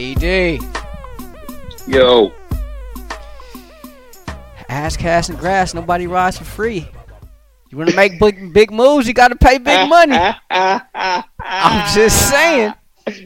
[0.00, 0.58] ED.
[1.86, 2.32] Yo,
[4.70, 5.74] Ass, cast, and grass.
[5.74, 6.88] Nobody rides for free.
[7.70, 10.16] You want to make big, big moves, you got to pay big money.
[10.50, 12.72] I'm just saying.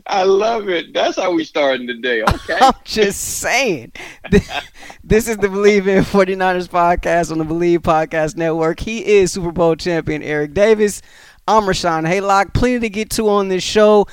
[0.07, 0.93] I love it.
[0.93, 2.23] That's how we starting today.
[2.29, 2.59] Okay.
[2.61, 3.93] I'm just saying.
[5.05, 8.81] This is the Bleav in 49ers podcast on the Bleav Podcast Network.
[8.81, 11.03] He is Super Bowl champion Eric Davis.
[11.47, 12.53] I'm Rashawn Haylock.
[12.55, 14.07] Plenty to get to on this show.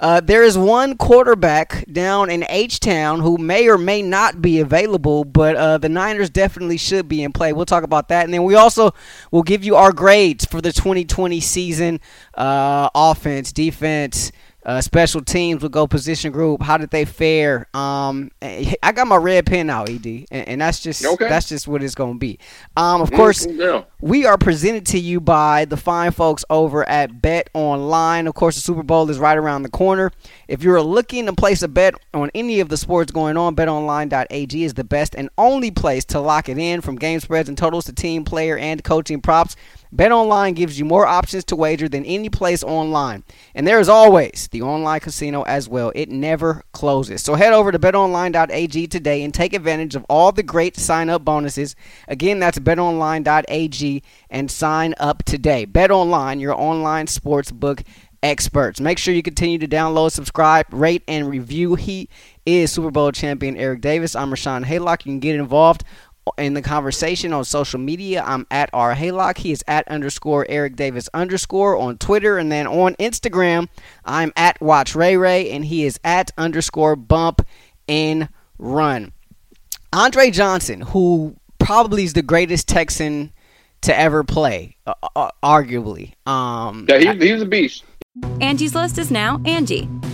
[0.00, 4.60] Uh, there is one quarterback down in H Town who may or may not be
[4.60, 7.52] available, but uh, the Niners definitely should be in play.
[7.52, 8.92] We'll talk about that, and then we also
[9.32, 12.00] will give you our grades for the 2020 season:
[12.34, 14.30] uh, offense, defense,
[14.68, 15.62] uh, special teams.
[15.62, 16.62] We'll go position group.
[16.62, 17.66] How did they fare?
[17.72, 21.26] Um, I got my red pen out, Ed, and, and that's just Okay.
[21.28, 22.38] that's just what it's gonna be.
[22.76, 23.46] Um, of course.
[23.46, 23.84] Yeah.
[24.00, 28.26] We are presented to you by the fine folks over at Bet Online.
[28.28, 30.12] Of course, the Super Bowl is right around the corner.
[30.46, 34.62] If you're looking to place a bet on any of the sports going on, betonline.ag
[34.62, 37.86] is the best and only place to lock it in from game spreads and totals
[37.86, 39.56] to team, player, and coaching props.
[39.94, 43.24] BetOnline gives you more options to wager than any place online.
[43.54, 45.92] And there is always the online casino as well.
[45.94, 47.22] It never closes.
[47.22, 51.24] So head over to betonline.ag today and take advantage of all the great sign up
[51.24, 51.74] bonuses.
[52.06, 55.66] Again, that's betonline.ag and sign up today.
[55.66, 57.82] BetOnline, your online sports book
[58.22, 58.80] experts.
[58.80, 61.74] Make sure you continue to download, subscribe, rate, and review.
[61.76, 62.08] He
[62.44, 64.16] is Super Bowl champion Eric Davis.
[64.16, 65.04] I'm Rashawn Haylock.
[65.04, 65.84] You can get involved
[66.36, 68.22] in the conversation on social media.
[68.26, 69.38] I'm at R Haylock.
[69.38, 72.38] He is at underscore Eric Davis underscore on Twitter.
[72.38, 73.68] And then on Instagram,
[74.04, 77.46] I'm at Watch Ray Ray and he is at underscore bump
[77.88, 78.28] and
[78.58, 79.12] run.
[79.92, 83.32] Andre Johnson, who probably is the greatest Texan
[83.82, 86.12] to ever play, uh, uh, arguably.
[86.26, 87.84] Um, Yeah, he, he's a beast.
[88.40, 89.88] Angie's List is now Angie,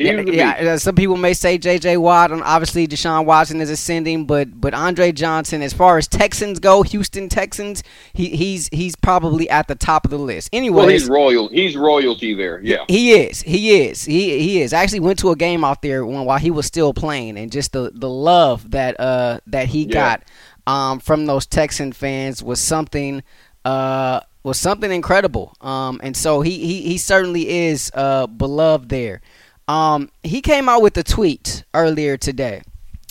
[0.00, 0.20] Yeah,
[0.56, 1.96] yeah, uh, some people may say J.J.
[1.98, 6.58] Watt, and obviously Deshaun Watson is ascending, but but Andre Johnson, as far as Texans
[6.58, 10.48] go, Houston Texans, he, he's he's probably at the top of the list.
[10.52, 11.48] Anyway, Well, he's royal.
[11.48, 12.60] He's royalty there.
[12.62, 12.84] Yeah.
[12.88, 13.42] he is.
[13.42, 14.04] He is.
[14.04, 14.72] He he is.
[14.72, 17.52] I actually went to a game out there when, while he was still playing, and
[17.52, 19.92] just the, the love that uh that he Yeah.
[19.92, 20.22] got
[20.66, 23.22] um from those Texan fans was something
[23.64, 25.54] uh was something incredible.
[25.60, 29.20] Um and so he he, he certainly is uh beloved there.
[29.70, 32.62] Um he came out with a tweet earlier today.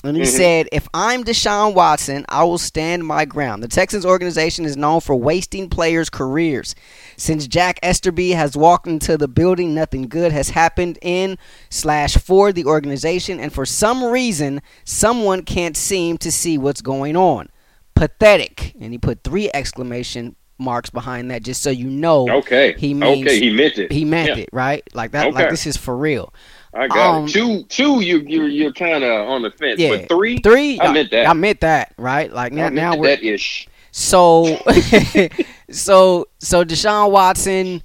[0.01, 3.61] And he said, If I'm Deshaun Watson, I will stand my ground.
[3.61, 6.73] The Texans organization is known for wasting players' careers.
[7.17, 11.37] Since Jack Easterby has walked into the building, nothing good has happened in
[11.69, 17.17] slash for the organization, and for some reason, someone can't seem to see what's going
[17.17, 17.49] on.
[17.93, 18.75] Pathetic.
[18.79, 22.73] And he put three exclamation marks behind that just so you know Okay.
[22.77, 23.39] he means okay.
[23.39, 23.91] He meant it.
[23.91, 24.83] he meant Yeah, it, right?
[24.93, 25.49] Like that like Okay.
[25.51, 26.33] this is for real.
[26.73, 27.29] I got Um, it.
[27.31, 28.01] Two, two.
[28.01, 29.79] You, you're, you're kind of on the fence.
[29.79, 29.97] Yeah.
[29.97, 31.27] But three, Three I meant that.
[31.27, 32.31] I meant that, right?
[32.31, 33.67] Like now now we're ish.
[33.91, 34.45] So,
[35.71, 37.81] so, so Deshaun Watson,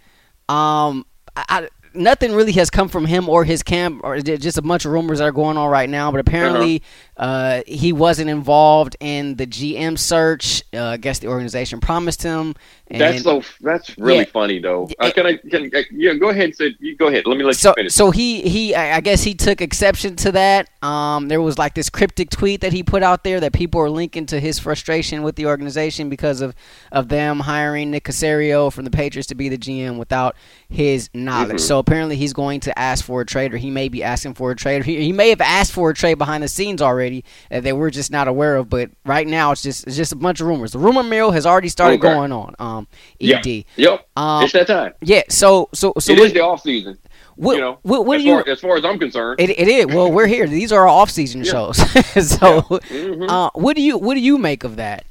[0.49, 1.07] um,
[1.37, 4.93] I, nothing really has come from him or his camp, or just a bunch of
[4.93, 6.11] rumors that are going on right now.
[6.11, 6.83] But apparently,
[7.17, 10.63] uh he wasn't involved in the GM search.
[10.73, 12.55] Uh, I guess the organization promised him.
[12.89, 13.43] And That's so.
[13.63, 14.25] That's really Yeah.
[14.27, 14.87] funny though.
[15.01, 15.37] Uh, can I?
[15.39, 16.13] Can uh, yeah?
[16.15, 16.45] Go ahead.
[16.45, 17.27] and Say, you go ahead.
[17.27, 17.95] Let me let so, you finish.
[17.95, 20.69] so he he I guess he took exception to that.
[20.83, 23.89] Um, there was like this cryptic tweet that he put out there that people are
[23.89, 26.55] linking to his frustration with the organization because of
[26.93, 30.37] of them hiring Nick Caserio from the Patriots to be the GM without
[30.69, 31.57] his knowledge.
[31.57, 31.61] Mhm.
[31.61, 34.51] So apparently he's going to ask for a trade, or he may be asking for
[34.51, 34.85] a trade.
[34.85, 37.91] He, he may have asked for a trade behind the scenes already that they were
[37.91, 38.69] just not aware of.
[38.69, 40.73] But right now it's just it's just a bunch of rumors.
[40.73, 42.13] The rumor mill has already started Okay.
[42.13, 42.55] going on.
[42.59, 42.74] Um,
[43.19, 43.41] Yeah.
[43.45, 43.65] Ed.
[43.77, 44.09] Yep.
[44.17, 44.93] Um, it's that time.
[45.03, 45.23] yeah.
[45.29, 46.99] So so so it what- is the off season.
[47.37, 48.31] What, you know, what, what as, you?
[48.35, 49.41] far, as far as I'm concerned.
[49.41, 49.87] It, it is.
[49.87, 50.47] Well, we're here.
[50.47, 51.51] These are our off season Yeah.
[51.51, 51.77] shows.
[52.29, 53.29] so, Mhm.
[53.29, 55.05] uh, what do you what do you make of that?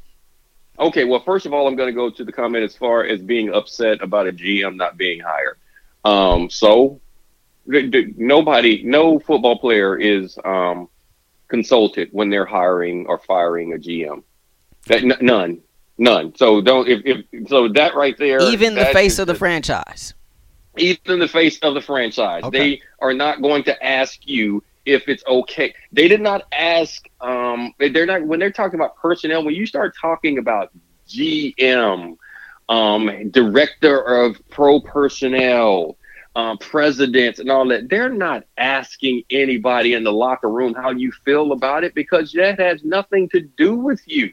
[0.79, 3.21] Okay, well, first of all, I'm going to go to the comment as far as
[3.21, 5.57] being upset about a GM not being hired.
[6.05, 7.01] Um, so,
[7.69, 10.87] th- th- nobody, no football player is um,
[11.49, 14.23] consulted when they're hiring or firing a GM.
[14.87, 15.59] That n- none,
[16.03, 16.35] none.
[16.35, 18.41] So don't if, if so that right there.
[18.41, 20.13] Even the face of the just- franchise.
[20.77, 22.43] even the face of the franchise.
[22.43, 22.57] Okay.
[22.57, 25.73] They are not going to ask you if it's okay.
[25.91, 27.07] They did not ask.
[27.21, 29.43] Um, they- they're not when they're talking about personnel.
[29.43, 30.71] When you start talking about
[31.07, 32.17] GM,
[32.69, 35.97] um, director of pro personnel,
[36.35, 41.11] um, presidents, and all that, they're not asking anybody in the locker room how you
[41.23, 44.31] feel about it because that has nothing to do with you.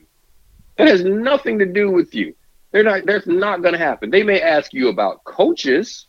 [0.81, 2.35] That has nothing to do with you.
[2.73, 3.07] They're not.
[3.07, 4.11] That's not going to happen.
[4.11, 6.09] They may ask you about coaches.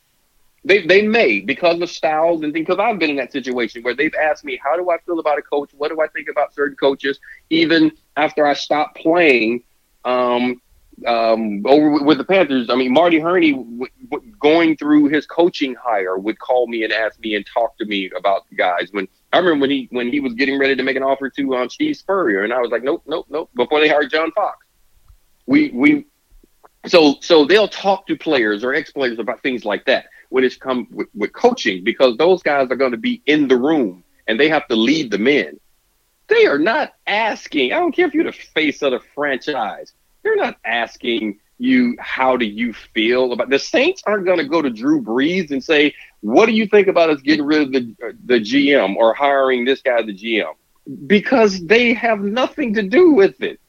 [0.66, 2.68] They they may because of styles and things.
[2.68, 5.40] Because I've been in that situation where they've asked me, "How do I feel about
[5.40, 5.72] a coach?
[5.76, 7.20] What do I think about certain coaches?"
[7.50, 9.64] Even after I stopped playing,
[10.06, 10.62] um,
[11.08, 12.70] um, over with the Panthers.
[12.70, 16.94] I mean, Marty Hurney, w- w- going through his coaching hire, would call me and
[16.94, 18.90] ask me and talk to me about guys.
[18.92, 21.56] When I remember when he when he was getting ready to make an offer to
[21.56, 24.58] um, Steve Spurrier, and I was like, "Nope, nope, nope." Before they hired John Fox,
[25.46, 26.06] we we
[26.88, 30.58] so so they'll talk to players or ex players about things like that when it's
[30.58, 34.40] come with, with coaching because those guys are going to be in the room and
[34.40, 35.60] they have to lead the men.
[36.28, 37.74] They are not asking.
[37.74, 39.94] I don't care if you're the face of the franchise.
[40.24, 44.62] They're not asking you how do you feel about the Saints aren't going to go
[44.62, 47.96] to Drew Brees and say, "What do you think about us getting rid of the
[48.26, 50.54] the GM or hiring this guy the GM?"
[51.08, 53.60] Because they have nothing to do with it.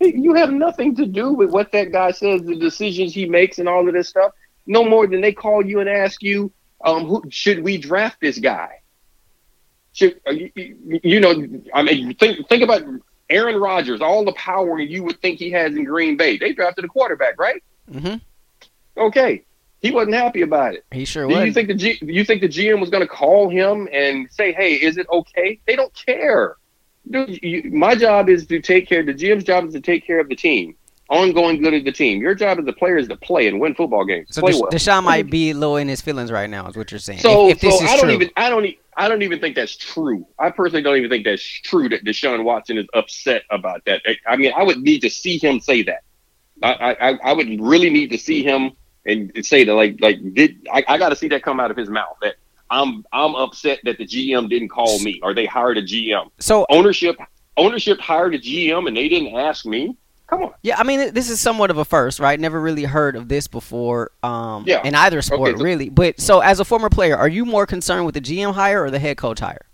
[0.00, 3.68] You have nothing to do with what that guy says, the decisions he makes, and
[3.68, 4.32] all of this stuff.
[4.66, 6.52] No more than they call you and ask you,
[6.84, 8.80] um, who, should we draft this guy?
[9.92, 11.34] Should uh, you, know?
[11.72, 12.82] I mean, think think about
[13.30, 16.36] Aaron Rodgers, all the power you would think he has in Green Bay.
[16.36, 17.62] They drafted a quarterback, right?
[17.90, 18.16] hmm
[18.96, 19.44] Okay,
[19.86, 20.84] he wasn't happy about it.
[20.92, 23.48] He sure Do you think the G, you think the GM was going to call
[23.48, 26.56] him and say, "Hey, is it okay?" They don't care.
[27.08, 29.02] Dude, you, my job is to take care.
[29.04, 30.74] The GM's job is to take care of the team,
[31.08, 32.20] ongoing good of the team.
[32.20, 34.28] Your job as the player is to play and win football games.
[34.32, 34.70] So play Desha- well.
[34.70, 37.20] Deshaun might be low in his feelings right now, is what you're saying.
[37.20, 38.14] So, if, if so I don't true.
[38.14, 40.26] even, I don't, e- I don't even think that's true.
[40.38, 44.02] I personally don't even think that's true that Deshaun Watson is upset about that.
[44.04, 46.02] I- I mean, I would need to see him say that.
[46.62, 48.72] I, I, I would really need to see him
[49.06, 51.76] and say that, like, like did I, I got to see that come out of
[51.76, 52.34] his mouth that
[52.70, 56.30] I'm, I'm upset that the GM didn't call me or they hired a GM.
[56.38, 57.16] so Ownership,
[57.56, 59.96] ownership hired a GM and they didn't ask me.
[60.28, 60.52] Come on.
[60.62, 62.38] yeah, I mean, this is somewhat of a first, right?
[62.40, 64.10] Never really heard of this before.
[64.24, 64.82] Um, Yeah.
[64.84, 65.88] in either sport, Okay, so- really.
[65.88, 68.90] But so, as a former player, are you more concerned with the GM hire or
[68.90, 69.66] the head coach hire?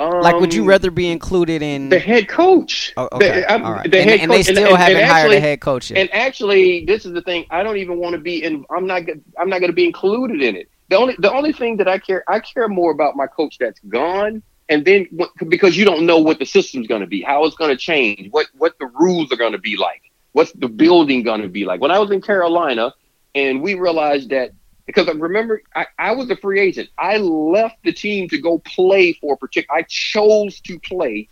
[0.00, 1.90] Like, would you Um, rather be included in?
[1.90, 2.92] the head coach?
[2.96, 3.90] Oh, okay, The, all right.
[3.90, 5.98] the and, and they still and- haven't and hired actually- a head coach yet.
[5.98, 7.44] And actually, this is the thing.
[7.50, 8.64] I don't even want to be in.
[8.74, 9.02] I'm not.
[9.38, 10.70] I'm not going to be included in it.
[10.88, 11.16] The only.
[11.18, 12.24] The only thing that I care.
[12.28, 15.06] I care more about my coach that's gone, and then
[15.48, 18.28] because you don't know what the system's going to be, how it's going to change,
[18.30, 21.64] what what the rules are going to be like, what's the building going to be
[21.66, 21.80] like.
[21.82, 22.94] When I was in Carolina,
[23.34, 24.52] and we realized that
[24.94, 26.90] because I remember I, I was a free agent.
[26.98, 29.78] I left the team to go play for a particular.
[29.80, 31.28] I chose to play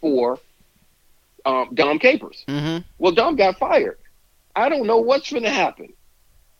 [0.00, 0.40] for
[1.44, 2.44] um, Dom Capers.
[2.48, 3.98] hmm Well, Dom got fired.
[4.54, 5.88] I don't know what's going to happen.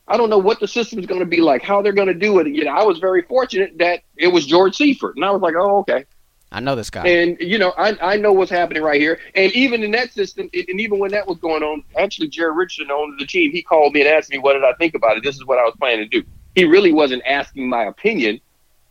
[0.07, 2.39] I don't know what the system's going to be like, how they're going to do
[2.39, 2.47] it.
[2.49, 5.55] You know, I was very fortunate that it was George Seifert, and I was like,
[5.59, 6.07] oh, okay.
[6.51, 7.07] I know this guy.
[7.07, 9.21] And you know, I I know what's happening right here.
[9.35, 12.91] And even in that system, and even when that was going on, actually, Jerry Richardson
[12.91, 13.53] owned the team.
[13.53, 15.23] He called me and asked me what did I think about it.
[15.23, 16.27] This is what I was planning to do.
[16.55, 18.41] He really wasn't asking my opinion.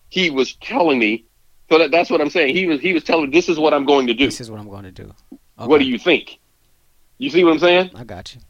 [0.10, 1.26] He was telling me.
[1.70, 2.56] So that, that's what I'm saying.
[2.56, 4.26] He was he was telling me this is what I'm going to do.
[4.26, 5.14] This is what I'm going to do.
[5.56, 6.40] What do you think?
[7.18, 7.92] You see what I'm saying?
[7.96, 8.42] I got you.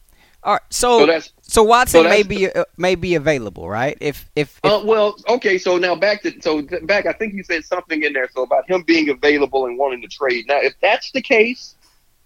[0.43, 3.97] All right, So so so Watson so may be uh, may be available, right?
[3.99, 5.57] If if, if Uh, well, okay.
[5.57, 7.05] So now back to so back.
[7.05, 8.29] I think you said something in there.
[8.33, 10.45] So about him being available and wanting to trade.
[10.47, 11.75] Now, if that's the case,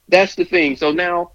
[0.10, 0.76] that's the thing.
[0.76, 1.32] So now,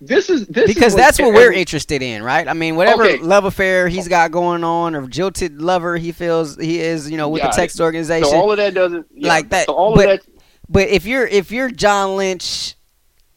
[0.00, 2.46] this is this is because that's what we're interested in, right?
[2.46, 3.16] I mean, whatever Okay.
[3.18, 7.30] love affair he's got going on, or jilted lover he feels he is, you know,
[7.30, 7.80] with Got the it.
[7.80, 8.28] Organization.
[8.30, 10.28] So all of that doesn't yeah, Like that, So all but- of that.
[10.68, 12.74] but if you're if you're John Lynch,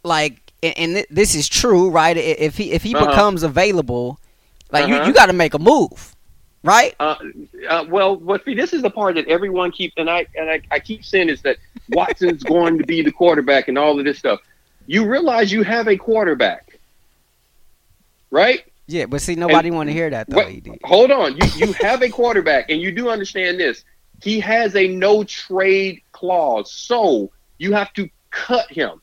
[0.03, 2.15] like, and, and th- this is true, right?
[2.17, 3.05] If he if he Uh-huh.
[3.07, 4.19] becomes available,
[4.71, 5.07] like you Uh-huh.
[5.07, 6.15] you got to make a move,
[6.63, 6.95] right?
[6.99, 7.15] Uh,
[7.69, 10.61] uh, well, what see, this is the part that everyone keeps, and I and I,
[10.71, 11.57] I keep saying is that
[11.89, 14.39] Watson's going to be the quarterback and all of this stuff.
[14.87, 16.79] You realize you have a quarterback,
[18.31, 18.63] right?
[18.87, 20.37] Yeah, but see, nobody want to hear that though.
[20.37, 21.35] Wait, hold on.
[21.37, 23.83] You you have a quarterback, and you do understand this.
[24.23, 28.99] He has a no trade clause, so you have to cut him.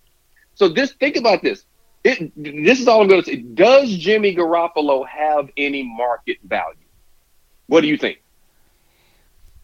[0.57, 1.65] So this, think about this.
[2.03, 3.37] It, this is all I'm going to say.
[3.37, 6.77] Does Jimmy Garoppolo have any market value?
[7.69, 8.23] What do you think?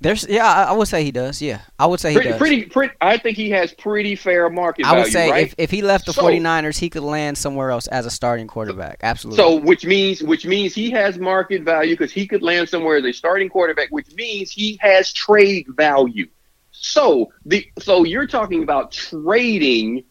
[0.00, 1.40] There's yeah, I, I would say he does.
[1.40, 2.38] Yeah, I would say he Pretty, does.
[2.38, 2.94] pretty, pretty.
[3.00, 4.98] I think he has pretty fair market value.
[4.98, 5.04] I value.
[5.04, 5.42] would say right?
[5.46, 8.48] if, if he left the So- 49ers, he could land somewhere else as a starting
[8.48, 8.98] quarterback.
[9.04, 9.36] Absolutely.
[9.36, 13.04] So, which means which means he has market value because he could land somewhere as
[13.04, 16.26] a starting quarterback, which means he has trade value.
[16.72, 20.02] So the so you're talking about trading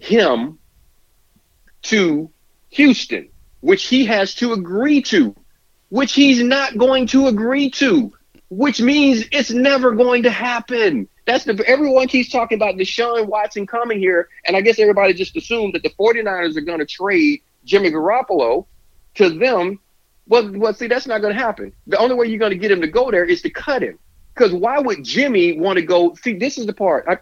[0.00, 0.58] him
[1.82, 2.30] to
[2.70, 3.28] Houston,
[3.60, 5.34] which he has to agree to,
[5.90, 8.12] which he's not going to agree to,
[8.48, 11.08] which means it's never going to happen.
[11.26, 15.36] That's the everyone keeps talking about Deshaun Watson coming here, and I guess everybody just
[15.36, 18.66] assumed that the 49ers are going to trade Jimmy Garoppolo
[19.14, 19.78] to them.
[20.26, 21.72] Well, well, see, that's not going to happen.
[21.86, 23.98] The only way you're going to get him to go there is to cut him.
[24.34, 26.14] Because why would Jimmy want to go?
[26.14, 27.04] See, this is the part.
[27.08, 27.18] I,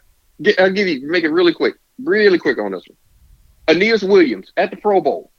[0.59, 3.77] I'll give you make it really quick, really quick on this one.
[3.77, 5.31] Aeneas Williams at the Pro Bowl.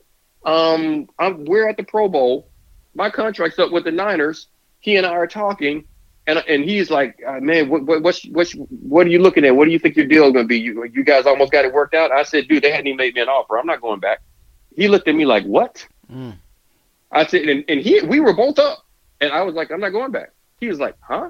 [0.46, 2.50] Um, I'm, we're at the Pro Bowl.
[2.96, 4.48] My contract's up with the Niners.
[4.80, 5.86] He and I are talking,
[6.28, 9.56] and and he's like, uh, "Man, what, what what's what's what are you looking at?
[9.56, 10.60] What do you think your deal is going to be?
[10.60, 13.14] You you guys almost got it worked out." I said, "Dude, they hadn't even made
[13.14, 13.58] me an offer.
[13.58, 14.22] I'm not going back."
[14.76, 16.36] He looked at me like, "What?" Mm.
[17.12, 18.86] I said, and, and he we were both up,
[19.20, 21.30] and I was like, "I'm not going back." He was like, "Huh?"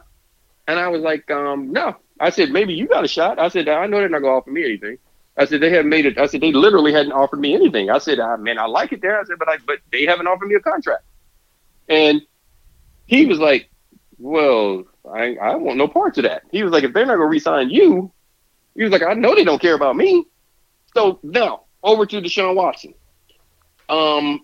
[0.68, 3.68] And I was like, um, "No." I said, "Maybe you got a shot." I said,
[3.68, 4.98] "I know they're not going to offer me anything."
[5.38, 7.98] I said, "They haven't made it." I said, "They literally hadn't offered me anything." I
[8.00, 10.48] said, I, "Man, I like it there." I said, "But I but they haven't offered
[10.48, 11.04] me a contract."
[11.88, 12.22] And
[13.06, 13.70] he was like,
[14.18, 17.26] "Well, I I want no parts of that." He was like, "If they're not to
[17.26, 18.12] re-sign you,"
[18.76, 20.26] he was like, "I know they don't care about me."
[20.94, 22.94] So now over to Deshaun Watson.
[23.90, 24.42] Um,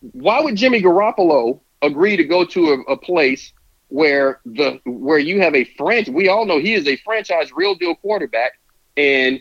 [0.00, 3.52] why would Jimmy Garoppolo agree to go to a, a place
[3.88, 6.12] where the where you have a franchise?
[6.12, 8.58] We all know he is a franchise, real deal quarterback,
[8.96, 9.40] and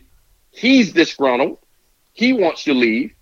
[0.59, 1.57] he's disgruntled.
[2.13, 3.13] He wants to leave,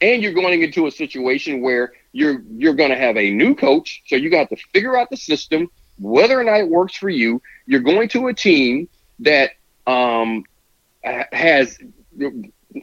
[0.00, 4.02] and you're going into a situation where you're you're going to have a new coach,
[4.06, 5.68] so you got to figure out the system,
[5.98, 7.40] whether or not it works for you.
[7.66, 8.88] You're going to a team
[9.20, 9.52] that
[9.86, 10.44] um,
[11.02, 11.78] has,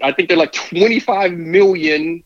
[0.01, 2.23] I think they're like 25 million,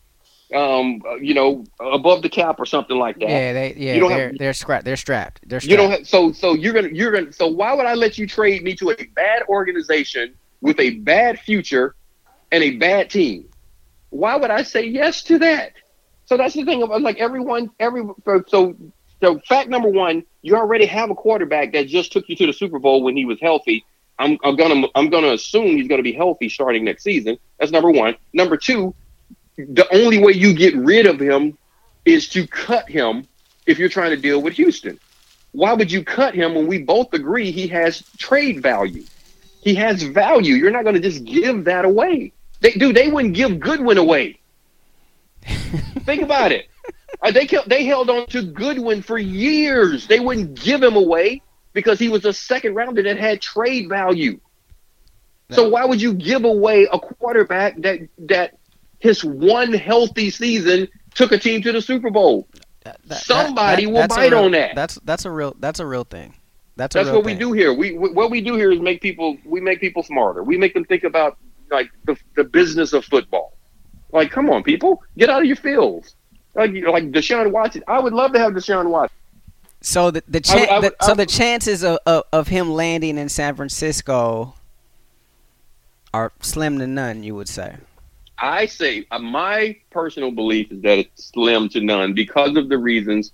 [0.54, 3.28] um, you know, above the cap or something like that.
[3.28, 4.84] yeah, they yeah You don't they're have- they're strapped.
[4.84, 5.40] They're strapped.
[5.48, 5.70] They're strapped.
[5.70, 8.26] You don't have so so you're gonna you're gonna so why would I let you
[8.26, 11.94] trade me to a bad organization with a bad future
[12.50, 13.50] and a bad team?
[14.08, 15.72] Why would I say yes to that?
[16.24, 18.02] So that's the thing about like everyone every
[18.48, 18.74] so
[19.22, 22.52] so fact number one, you already have a quarterback that just took you to the
[22.52, 23.84] Super Bowl when he was healthy.
[24.18, 27.36] I'm, I'm gonna I'm gonna assume he's gonna be healthy starting next season.
[27.60, 28.16] That's number one.
[28.32, 28.94] Number two,
[29.58, 31.58] the only way you get rid of him
[32.06, 33.28] is to cut him
[33.66, 34.98] if you're trying to deal with Houston.
[35.52, 39.06] Why would you cut him when we both agree he has trade value?
[39.64, 40.54] He has value.
[40.56, 42.32] You're not going to just give that away.
[42.60, 44.38] They, dude, they wouldn't give Goodwin away.
[45.46, 46.68] Think about it.
[47.22, 50.06] Uh, they kept, they held on to Goodwin for years.
[50.06, 51.40] They wouldn't give him away
[51.72, 54.38] because he was a second rounder that had trade value.
[55.50, 58.58] So why would you give away a quarterback that that
[58.98, 62.48] his one healthy season took a team to the Super Bowl?
[62.82, 64.74] That- that- somebody will that's a bite real- on that.
[64.74, 66.34] That's that's a real that's a real thing.
[66.76, 67.72] That's That's what we do here.
[67.72, 70.42] We, we what we do here is make people we make people smarter.
[70.42, 71.38] We make them think about
[71.70, 73.56] like the, the business of football.
[74.10, 76.16] Like, come on, people, get out of your fields.
[76.54, 77.82] Like like Deshaun Watson.
[77.86, 79.16] I would love to have Deshaun Watson.
[79.80, 82.72] So the the, I chan- I the so I the chances of, of of him
[82.72, 84.54] landing in San Francisco
[86.12, 87.22] are slim to none.
[87.22, 87.76] You would say.
[88.38, 92.78] I say uh, my personal belief is that it's slim to none because of the
[92.78, 93.32] reasons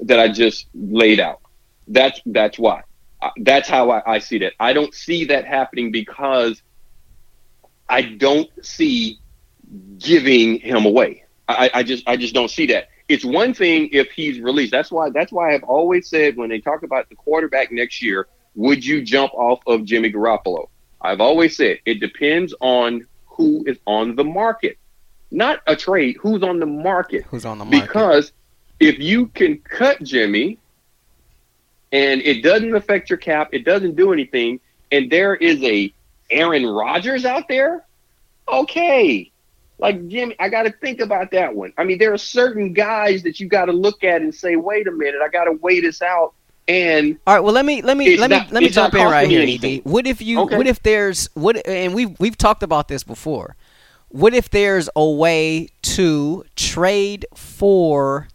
[0.00, 1.40] that I just laid out.
[1.88, 2.82] That's that's why.
[3.20, 4.54] Uh, That's how I, I see that.
[4.58, 6.60] I don't see that happening because
[7.88, 9.20] I don't see
[9.98, 11.24] giving him away.
[11.48, 12.88] I, I just I just don't see that.
[13.08, 14.72] It's one thing if he's released.
[14.72, 18.26] That's why that's why I've always said when they talk about the quarterback next year,
[18.54, 20.68] would you jump off of Jimmy Garoppolo?
[21.00, 24.78] I've always said it depends on who is on the market,
[25.30, 26.16] not a trade.
[26.20, 27.24] Who's on the market?
[27.24, 27.86] Who's on the market?
[27.86, 28.32] Because
[28.80, 30.58] if you can cut Jimmy
[31.92, 34.58] and it doesn't affect your cap, it doesn't do anything,
[34.90, 35.92] and there is a
[36.30, 37.84] Aaron Rodgers out there,
[38.48, 39.30] okay.
[39.78, 41.72] Like Jimmy, I got to think about that one.
[41.76, 44.86] I mean, there are certain guys that you got to look at and say, "Wait
[44.86, 46.34] a minute, I got to weigh this out."
[46.68, 47.40] And All right.
[47.40, 49.42] Well, let me let me let me not- let me jump in right here.
[49.42, 49.80] Ed.
[49.82, 50.40] What if you?
[50.42, 50.56] Okay.
[50.56, 51.66] What if there's what?
[51.66, 53.56] And we've we've talked about this before.
[54.10, 58.28] what if there's a way to trade for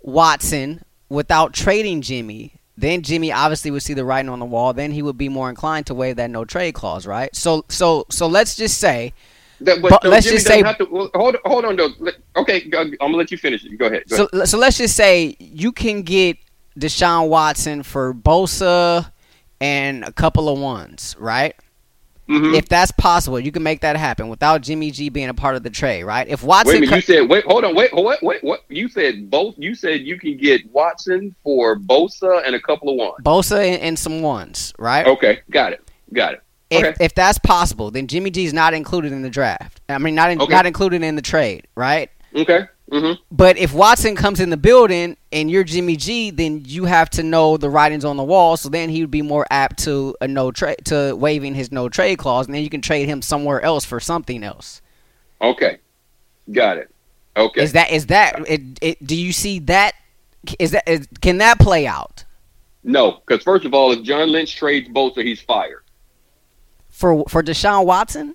[0.00, 2.54] Watson without trading Jimmy?
[2.76, 4.72] Then Jimmy obviously would see the writing on the wall.
[4.72, 7.34] Then he would be more inclined to waive that no trade clause, right?
[7.36, 9.12] So, so, so let's just say,
[9.60, 11.90] That, but, But no, let's Jimmy just say- to, well, hold hold on though.
[12.36, 13.76] Okay, I'm gonna let you finish it.
[13.78, 14.04] Go ahead.
[14.08, 14.48] Go so, ahead.
[14.48, 16.38] so let's just say you can get
[16.78, 19.12] Deshaun Watson for Bosa
[19.60, 21.54] and a couple of ones, right?
[22.32, 22.56] Mhm.
[22.56, 25.62] If that's possible, you can make that happen without Jimmy G being a part of
[25.62, 26.26] the trade, right?
[26.28, 26.94] If Wait a Watson, minute.
[26.96, 27.44] You said wait.
[27.44, 27.74] Hold on.
[27.74, 27.92] Wait.
[27.94, 28.22] What?
[28.22, 28.42] Wait.
[28.42, 28.60] What?
[28.68, 29.54] You said both.
[29.58, 33.16] You said you can get Watson for Bosa and a couple of ones.
[33.22, 35.06] Bosa and, and some ones, right?
[35.06, 35.40] Okay.
[35.50, 35.82] Got it.
[36.12, 36.42] Got it.
[36.70, 37.04] If, Okay.
[37.04, 39.80] if that's possible, then Jimmy G is not included in the draft.
[39.90, 40.52] I mean, not in, Okay.
[40.54, 42.10] not included in the trade, right?
[42.34, 42.66] Okay.
[42.92, 43.22] Mm-hmm.
[43.30, 47.22] But if Watson comes in the building and you're Jimmy G, then you have to
[47.22, 48.56] know the writings on the wall.
[48.58, 51.88] So then he would be more apt to a no trade to waiving his no
[51.88, 54.82] trade clause, and then you can trade him somewhere else for something else.
[55.40, 55.78] Okay.
[56.50, 56.90] Got it.
[57.36, 57.62] Okay.
[57.62, 58.38] Is that is that?
[58.46, 59.94] It, it, do you see that?
[60.58, 62.24] Is that is, can that play out
[62.84, 65.84] no, because first of all, if John Lynch trades Bosa, he's fired.
[66.88, 68.34] for for Deshaun Watson?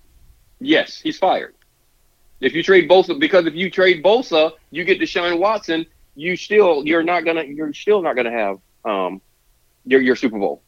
[0.60, 1.54] Yes, he's fired.
[2.39, 5.86] If you trade Bosa, because if you trade Bosa, you get Deshaun Watson.
[6.15, 9.22] You still, you're not gonna, you're still not gonna have um,
[9.86, 10.62] your your Super Bowl.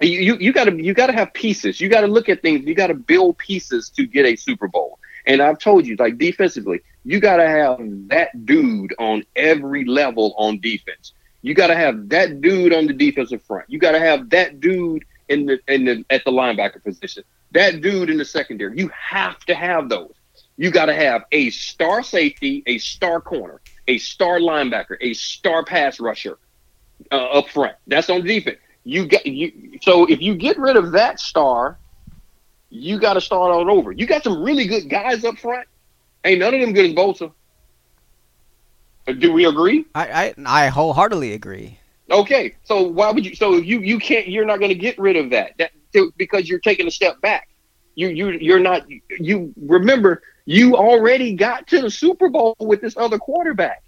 [0.00, 1.80] You you, you gotta you gotta have pieces.
[1.80, 2.66] You gotta look at things.
[2.66, 4.98] You gotta build pieces to get a Super Bowl.
[5.26, 10.60] And I've told you, like defensively, you gotta have that dude on every level on
[10.60, 11.12] defense.
[11.42, 13.68] You gotta have that dude on the defensive front.
[13.68, 17.24] You gotta have that dude in the in the at the linebacker position.
[17.52, 18.78] That dude in the secondary.
[18.78, 20.14] You have to have those.
[20.60, 25.64] You got to have a star safety, a star corner, a star linebacker, a star
[25.64, 26.36] pass rusher
[27.10, 27.76] uh, up front.
[27.86, 28.58] That's on defense.
[28.84, 29.78] You got you.
[29.80, 31.78] So if you get rid of that star,
[32.68, 33.90] you got to start all over.
[33.90, 35.66] You got some really good guys up front.
[36.26, 37.32] Ain't none of them good as Bosa.
[39.08, 39.86] Uh, Do we agree?
[39.94, 41.78] I I, I wholeheartedly agree.
[42.10, 43.34] Okay, so why would you?
[43.34, 44.28] So you you can't.
[44.28, 45.56] You're not going to get rid of that.
[45.56, 45.70] That
[46.18, 47.48] because you're taking a step back.
[47.94, 48.84] You you you're not.
[49.18, 53.82] You remember you already got to the Super Bowl with this other quarterback.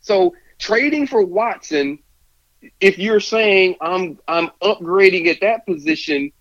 [0.00, 1.98] So trading for Watson,
[2.80, 6.32] if you're saying I'm I'm upgrading at that position,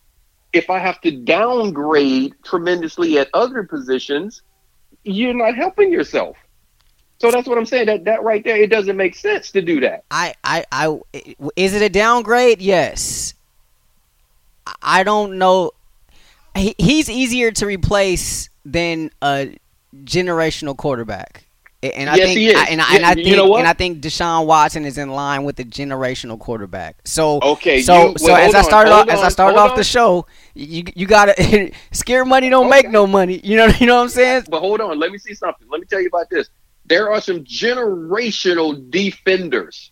[0.53, 4.41] if I have to downgrade tremendously at other positions,
[5.03, 6.37] you're not helping yourself.
[7.19, 7.87] So that's what I'm saying.
[7.87, 10.03] That that right there, it doesn't make sense to do that.
[10.11, 10.99] I, I, I,
[11.55, 12.61] is it a downgrade?
[12.61, 13.33] Yes.
[14.81, 15.71] I- don't know.
[16.55, 19.57] He, he's easier to replace than a
[20.03, 21.43] generational quarterback.
[21.83, 22.55] And I Yes, think, he is.
[22.55, 25.09] I, and, I, and I think, you know and I think Deshaun Watson is in
[25.11, 26.97] line with the generational quarterback.
[27.05, 29.59] So, Okay, so, you- so well, as I on, started hold off, as I started
[29.59, 30.25] off the show,
[30.55, 33.39] you, you gotta scare money don't make no money.
[33.43, 34.45] You know, you know what I'm saying?
[34.49, 35.67] But hold on, let me see something.
[35.69, 36.49] Let me tell you about this.
[36.85, 39.91] There are some generational defenders.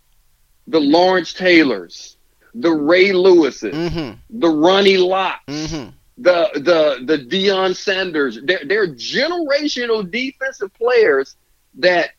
[0.67, 2.17] The Lawrence Taylors,
[2.55, 4.39] the Ray Lewises, Mm-hmm.
[4.39, 5.89] the Ronnie Lotts, Mm-hmm.
[6.17, 8.39] The the the Deion Sanders.
[8.43, 11.35] They're, they're generational defensive players
[11.75, 12.11] that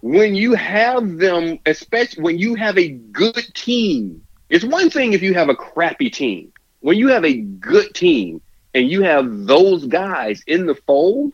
[0.00, 5.22] when you have them, especially when you have a good team, it's one thing if
[5.22, 6.52] you have a crappy team.
[6.80, 8.40] When you have a good team
[8.74, 11.32] and you have those guys in the fold,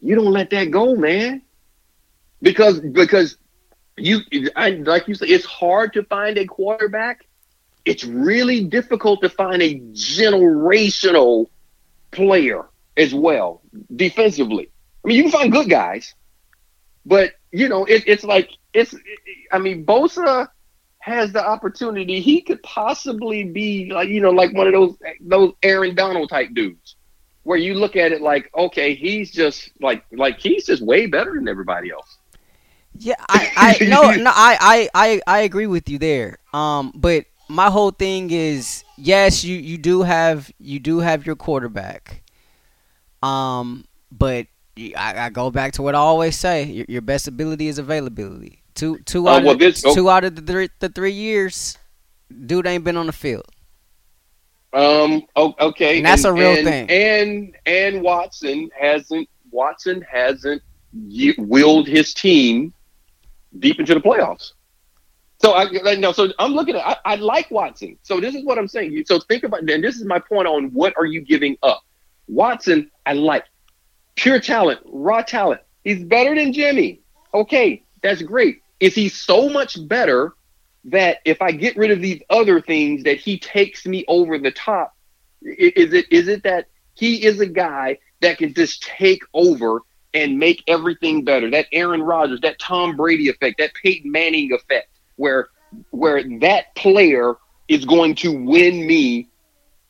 [0.00, 1.42] you don't let that go, man.
[2.40, 3.36] Because because
[3.96, 4.20] you
[4.56, 7.24] I, like you said, it's hard to find a quarterback.
[7.84, 11.46] It's really difficult to find a generational
[12.10, 12.66] player
[12.96, 13.62] as well
[13.94, 14.70] defensively.
[15.04, 16.14] I mean, you can find good guys,
[17.04, 18.94] but you know, it, it's like it's.
[19.50, 20.48] I mean, Bosa
[20.98, 22.20] has the opportunity.
[22.20, 26.50] He could possibly be like you know, like one of those those Aaron Donald type
[26.54, 26.96] dudes,
[27.42, 31.34] where you look at it like, okay, he's just like like he's just way better
[31.34, 32.18] than everybody else.
[32.98, 36.38] Yeah, I, I no, no, I, I, I, I agree with you there.
[36.52, 41.36] Um, but my whole thing is, yes, you, you do have, you do have your
[41.36, 42.22] quarterback.
[43.22, 44.46] Um, but
[44.78, 48.62] I, I go back to what I always say: your, your best ability is availability.
[48.74, 49.94] Two, two Uh, out well, of this- oh.
[49.94, 51.76] two out of the three, the three years,
[52.46, 53.46] dude ain't been on the field.
[54.72, 55.22] Um.
[55.36, 55.98] Okay.
[55.98, 56.90] And that's a real and, thing.
[56.90, 60.62] And and Watson hasn't Watson hasn't
[61.36, 62.72] willed his team
[63.58, 64.52] deep into the playoffs.
[65.42, 66.12] So I no.
[66.12, 66.86] So I'm looking at.
[66.86, 67.98] I, I like Watson.
[68.02, 69.02] So this is what I'm saying.
[69.06, 69.68] So think about.
[69.68, 71.82] And this is my point on what are you giving up?
[72.28, 73.44] Watson, I like
[74.14, 75.60] pure talent, raw talent.
[75.82, 77.00] He's better than Jimmy.
[77.34, 78.62] Okay, that's great.
[78.78, 80.34] Is he so much better
[80.84, 84.52] that if I get rid of these other things, that he takes me over the
[84.52, 84.94] top?
[85.42, 89.80] Is it is it that he is a guy that can just take over
[90.14, 91.50] and make everything better.
[91.50, 94.88] That Aaron Rodgers, that Tom Brady effect, that Peyton Manning effect,
[95.22, 95.48] where
[95.90, 97.34] where that player
[97.68, 99.28] is going to win me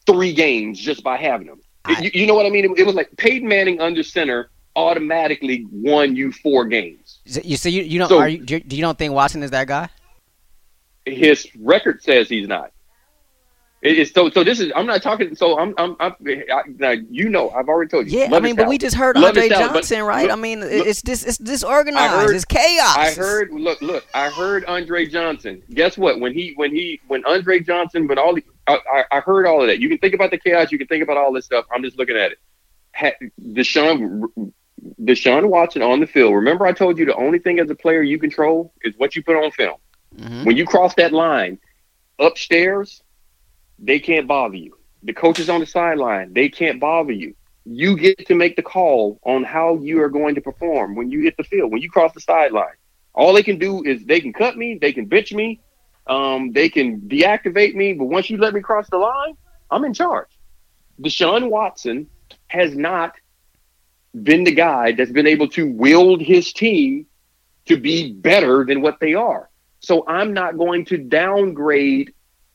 [0.07, 1.61] three games just by having him.
[1.85, 2.67] I, you, you, know what I mean?
[2.67, 7.19] It, it, was like Peyton Manning under center automatically won you four games.
[7.25, 9.89] You see, you, you don't so, you, do you don't think Watson is that guy?
[11.07, 12.73] His record says he's not.
[13.83, 14.45] It's so so.
[14.45, 15.35] This is I'm not talking.
[15.35, 18.21] So I'm I'm, I'm I, now you know I've already told you.
[18.21, 20.23] Yeah, I mean, but we just heard Love Andre Johnson, right?
[20.23, 22.29] Look, I mean, look, it's this it's disorganized.
[22.29, 22.97] Heard, it's chaos.
[22.97, 23.51] I heard.
[23.51, 24.07] Look, look.
[24.15, 25.65] I heard Andre Johnson.
[25.75, 26.21] Guess what?
[26.21, 29.61] When he when he when Andre Johnson when all the I, I, I heard all
[29.61, 29.81] of that.
[29.81, 30.71] You can think about the chaos.
[30.71, 31.65] You can think about all this stuff.
[31.73, 32.39] I'm just looking at it.
[32.95, 34.53] Ha, Deshaun
[35.03, 36.37] Deshaun Watson on the field.
[36.37, 39.25] Remember, I told you the only thing as a player you control is what you
[39.25, 39.79] put on film.
[40.17, 40.45] Mm-hmm.
[40.45, 41.59] When you cross that line
[42.21, 43.03] upstairs
[43.83, 44.79] they can't bother you.
[45.03, 47.35] The coaches on the sideline, they can't bother you.
[47.65, 51.21] You get to make the call on how you are going to perform when you
[51.23, 52.75] hit the field, when you cross the sideline.
[53.13, 55.61] All they can do is they can cut me, they can bitch me,
[56.07, 59.37] um, they can deactivate me, but once you let me cross the line,
[59.71, 60.29] I'm in charge.
[61.01, 62.09] Deshaun Watson
[62.47, 63.15] has not
[64.23, 67.07] been the guy that's been able to wield his team
[67.67, 69.49] to be better than what they are.
[69.81, 72.13] So I'm not going to downgrade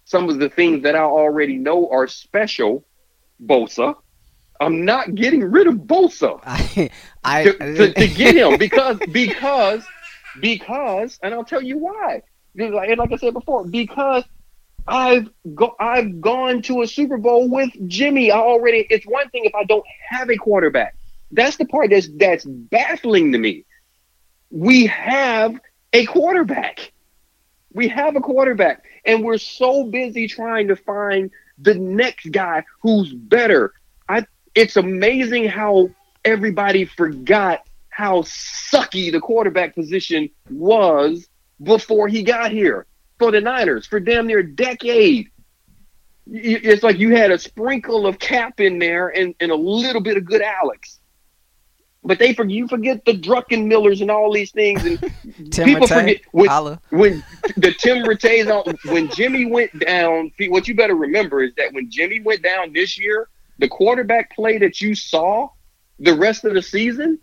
[0.08, 2.86] some of the things that I already know are special,
[3.44, 3.96] Bosa.
[4.60, 6.90] I'm not getting rid of Bosa I,
[7.26, 9.84] I, to, to, to, get him because because
[10.40, 12.24] because, and I'll tell you why.
[12.56, 14.24] And like I said before, because
[14.88, 18.32] I've go, I've gone to a Super Bowl with Jimmy.
[18.32, 18.88] I already.
[18.90, 20.96] It's one thing if I don't have a quarterback.
[21.32, 23.66] That's the part that's that's baffling to me.
[24.52, 25.60] We have
[25.92, 26.94] a quarterback.
[27.74, 33.14] We have a quarterback, and we're so busy trying to find the next guy who's
[33.14, 33.74] better.
[34.08, 34.26] I
[34.56, 35.90] it's amazing how
[36.26, 41.28] everybody forgot how sucky the quarterback position was
[41.64, 42.86] before he got here
[43.18, 45.30] for the Niners for damn near a decade.
[46.28, 50.18] It's like you had a sprinkle of cap in there and, and a little bit
[50.18, 51.00] of good Alex.
[52.08, 54.98] But they forget you forget the Druckenmillers and all these things, and
[55.52, 56.48] people forget when,
[56.90, 57.24] when
[57.58, 60.32] the Tim Rattays on when Jimmy went down.
[60.48, 63.28] What you better remember is that when Jimmy went down this year,
[63.60, 65.50] the quarterback play that you saw
[66.00, 67.20] the rest of the season,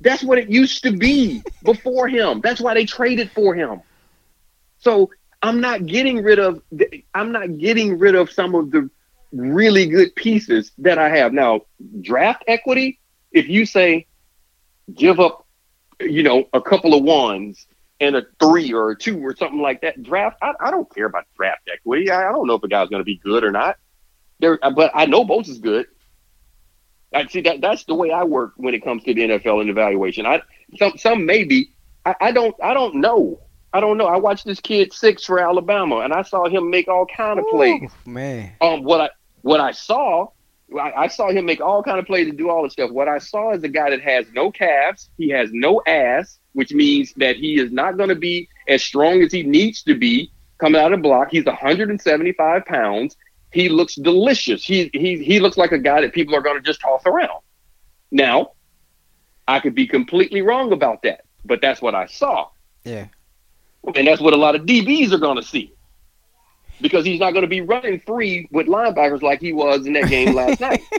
[0.00, 2.40] that's what it used to be before him.
[2.40, 3.82] That's why they traded for him.
[4.78, 5.10] So
[5.42, 6.62] I'm not getting rid of
[7.12, 8.88] I'm not getting rid of some of the
[9.32, 11.66] really good pieces that I have now.
[12.00, 13.00] Draft equity.
[13.32, 14.06] If you say
[14.92, 15.46] give up,
[16.00, 17.66] you know, a couple of ones
[18.00, 20.02] and a three or a two or something like that.
[20.02, 22.10] Draft, I, I don't care about draft equity.
[22.10, 23.76] I, I don't know if a guy's going to be good or not.
[24.40, 25.86] There, but I know Bosa is good.
[27.14, 29.70] I see that that's the way I work when it comes to the NFL and
[29.70, 30.26] evaluation.
[30.26, 30.42] I
[30.76, 31.70] some some maybe
[32.04, 33.40] I, I don't I don't know.
[33.72, 34.06] I don't know.
[34.06, 37.46] I watched this kid six for Alabama, and I saw him make all kind of
[37.50, 37.90] plays.
[38.04, 39.10] man, um, what I
[39.42, 40.28] what I saw
[40.72, 42.90] I, I saw him make all kind of plays and do all the stuff.
[42.90, 46.72] What I saw is a guy that has no calves, he has no ass, which
[46.72, 50.30] means that he is not going to be as strong as he needs to be
[50.58, 51.28] coming out of block.
[51.30, 53.16] He's 175 pounds.
[53.52, 54.64] He looks delicious.
[54.64, 57.40] He he he looks like a guy that people are going to just toss around.
[58.10, 58.52] Now,
[59.46, 62.48] I could be completely wrong about that, but that's what I saw.
[62.84, 63.06] Yeah.
[63.94, 65.74] And that's what a lot of DBs are going to see
[66.80, 70.08] because he's not going to be running free with linebackers like he was in that
[70.08, 70.82] game last night.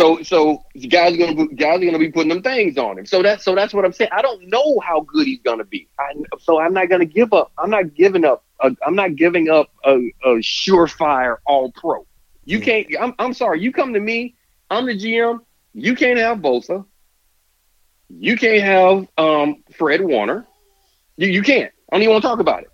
[0.00, 3.04] So, so guys are going to guys are to be putting them things on him.
[3.04, 4.08] So that's so that's what I'm saying.
[4.14, 5.88] I don't know how good he's going to be.
[5.98, 7.52] I, so I'm not going to give up.
[7.58, 8.42] I'm not giving up.
[8.62, 12.06] i am not giving up a, a surefire All Pro.
[12.46, 12.86] You can't.
[12.98, 13.60] I'm, I'm sorry.
[13.60, 14.36] You come to me.
[14.70, 15.40] I'm the GM.
[15.74, 16.86] You can't have Bosa.
[18.08, 20.46] You can't have um, Fred Warner.
[21.18, 21.72] You, you can't.
[21.92, 22.70] I don't even want to talk about it.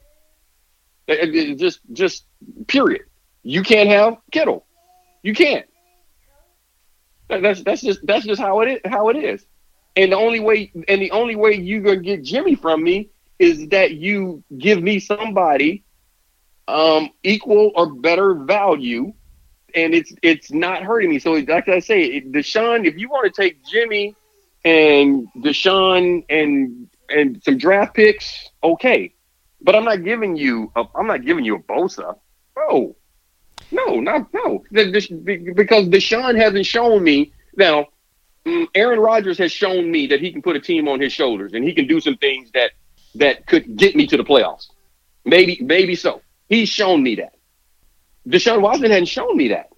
[1.08, 2.26] Just, just
[2.66, 3.02] period.
[3.42, 4.66] You can't have Kittle.
[5.22, 5.66] You can't.
[7.28, 8.80] That's that's just that's just how it is.
[8.84, 9.44] How it is.
[9.96, 13.68] And the only way and the only way you're gonna get Jimmy from me is
[13.68, 15.84] that you give me somebody
[16.68, 19.12] um, equal or better value,
[19.74, 21.18] and it's it's not hurting me.
[21.18, 24.14] So like I say, Deshaun, if you want to take Jimmy
[24.64, 29.15] and Deshaun and and some draft picks, okay.
[29.66, 32.16] But I'm not giving you a, I'm not giving you a Bosa.
[32.56, 32.94] No,
[33.72, 34.62] no, not no.
[34.70, 37.88] Because Deshaun hasn't shown me now.
[38.46, 41.52] Mm, Aaron Rodgers has shown me that he can put a team on his shoulders
[41.52, 42.70] and he can do some things that
[43.16, 44.68] that could get me to the playoffs.
[45.24, 46.22] Maybe, maybe so.
[46.48, 47.34] He's shown me that.
[48.28, 49.70] Deshaun Watson hadn't shown me that.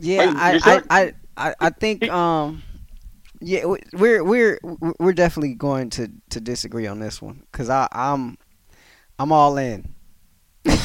[0.00, 2.64] Yeah, I, I, I, I, I think um
[3.40, 4.58] yeah we're we're
[4.98, 8.36] we're definitely going to to disagree on this one because I I'm
[9.18, 9.94] I'm all in.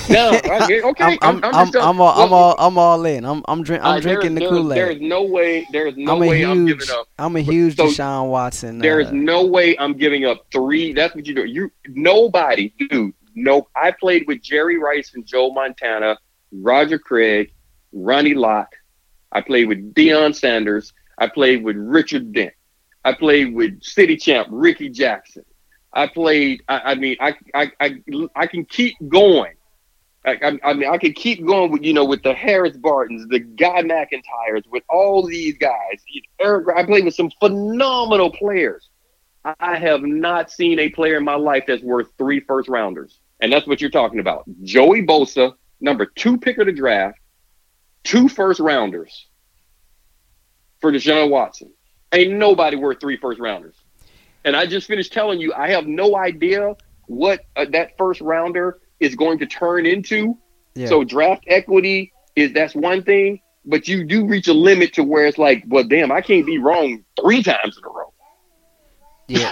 [0.09, 1.17] no, okay, okay.
[1.21, 3.25] I'm, I'm, I'm, I'm, I'm all, I'm all, I'm all in.
[3.25, 4.77] I'm, I'm, drink, I'm uh, drinking the Kool Aid.
[4.77, 5.67] There is no way.
[5.71, 7.07] There is no I'm way huge, I'm giving up.
[7.17, 8.79] I'm a huge so, Deshaun Watson.
[8.79, 10.93] There is uh, no way I'm giving up three.
[10.93, 11.45] That's what you do.
[11.45, 13.13] You nobody, dude.
[13.33, 16.17] No, I played with Jerry Rice and Joe Montana,
[16.51, 17.53] Roger Craig,
[17.91, 18.67] Ronnie Lott.
[19.31, 20.93] I played with Deion Sanders.
[21.17, 22.53] I played with Richard Dent.
[23.03, 25.43] I played with City Champ Rickey Jackson.
[25.93, 26.63] I played.
[26.67, 28.03] I, I mean, I, I, I,
[28.35, 29.53] I can keep going.
[30.23, 33.39] I, I, mean, I could keep going with you know with the Harris Bartons, the
[33.39, 36.03] Guy McIntyres, with all these guys.
[36.39, 38.87] Eric, I played with some phenomenal players.
[39.59, 43.51] I have not seen a player in my life that's worth three first rounders, and
[43.51, 44.45] that's what you're talking about.
[44.61, 47.17] Joey Bosa, number two pick of the draft,
[48.03, 49.27] two first rounders
[50.79, 51.71] for Deshaun Watson.
[52.13, 53.75] Ain't nobody worth three first rounders.
[54.43, 56.75] And I just finished telling you, I have no idea
[57.07, 60.37] what uh, that first rounder is going to turn into.
[60.75, 60.87] Yeah.
[60.87, 65.25] So draft equity is that's one thing, but you do reach a limit to where
[65.25, 68.13] it's like, well, damn, I can't be wrong three times in a row.
[69.27, 69.49] Yeah.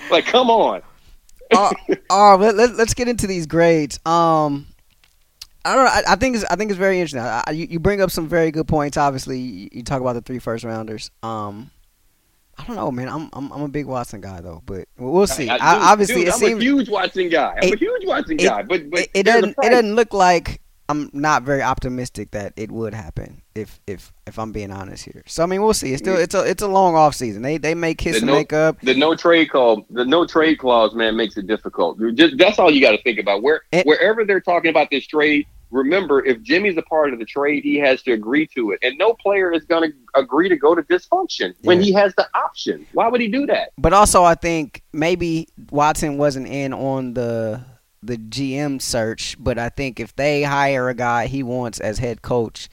[0.10, 0.82] like, come on.
[1.52, 1.72] uh,
[2.10, 3.98] uh, let, let, us get into these grades.
[4.06, 4.66] Um,
[5.64, 5.90] I don't know.
[5.90, 7.20] I, I, think it's I think it's very interesting.
[7.20, 8.96] I, you, you bring up some very good points.
[8.96, 11.10] Obviously, you, you talk about the three first rounders.
[11.22, 11.70] Um,
[12.60, 13.08] I don't know, man.
[13.08, 15.48] I'm I'm, I'm a big Watson guy though, but we'll see.
[15.48, 17.54] I, I, obviously, dude, it I'm seems, a huge Watson guy.
[17.56, 20.12] I'm it, a huge Watson it, guy, but but it, it doesn't it doesn't look
[20.12, 23.42] like I'm not very optimistic that it would happen.
[23.54, 25.92] If if if I'm being honest here, so I mean we'll see.
[25.92, 27.40] It's still it's a it's a long off season.
[27.42, 28.80] They they may kiss the and no, make up.
[28.82, 31.98] The no trade call, the no trade clause, man, makes it difficult.
[32.14, 33.42] Just that's all you got to think about.
[33.42, 37.24] Where and, wherever they're talking about this trade, remember, if Jimmy's a part of the
[37.24, 38.80] trade, he has to agree to it.
[38.82, 41.84] And no player is going to agree to go to dysfunction when yeah.
[41.84, 42.86] he has the option.
[42.92, 43.72] Why would he do that?
[43.78, 47.64] But also, I think maybe Watson wasn't in on the
[48.02, 52.22] the GM search, but I think if they hire a guy he wants as head
[52.22, 52.68] coach,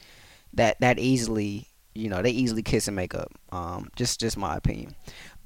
[0.54, 3.30] that that easily, you know, they easily kiss and make up.
[3.52, 4.94] Um, just just my opinion.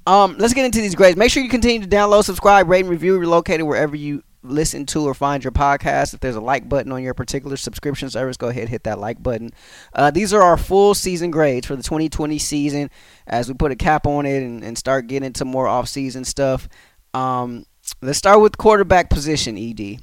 [0.05, 1.17] Um, let's get into these grades.
[1.17, 3.17] Make sure you continue to download, subscribe, rate, and review.
[3.17, 6.13] We're located wherever you listen to or find your podcast.
[6.13, 9.21] If there's a like button on your particular subscription service, go ahead hit that like
[9.23, 9.51] button.
[9.93, 12.89] Uh, these are our full season grades for the 2020 season
[13.27, 16.23] as we put a cap on it and, and start getting into more off season
[16.25, 16.67] stuff.
[17.13, 17.65] Um,
[18.01, 19.99] let's start with quarterback position, ED.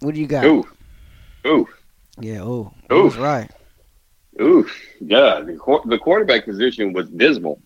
[0.00, 0.44] What do you got?
[0.44, 0.66] Ooh.
[1.46, 1.68] Ooh.
[2.18, 2.72] Yeah, ooh.
[2.92, 3.04] Ooh.
[3.04, 3.50] That's right.
[4.40, 4.68] Ooh.
[5.00, 7.60] Yeah, the, the quarterback position was dismal.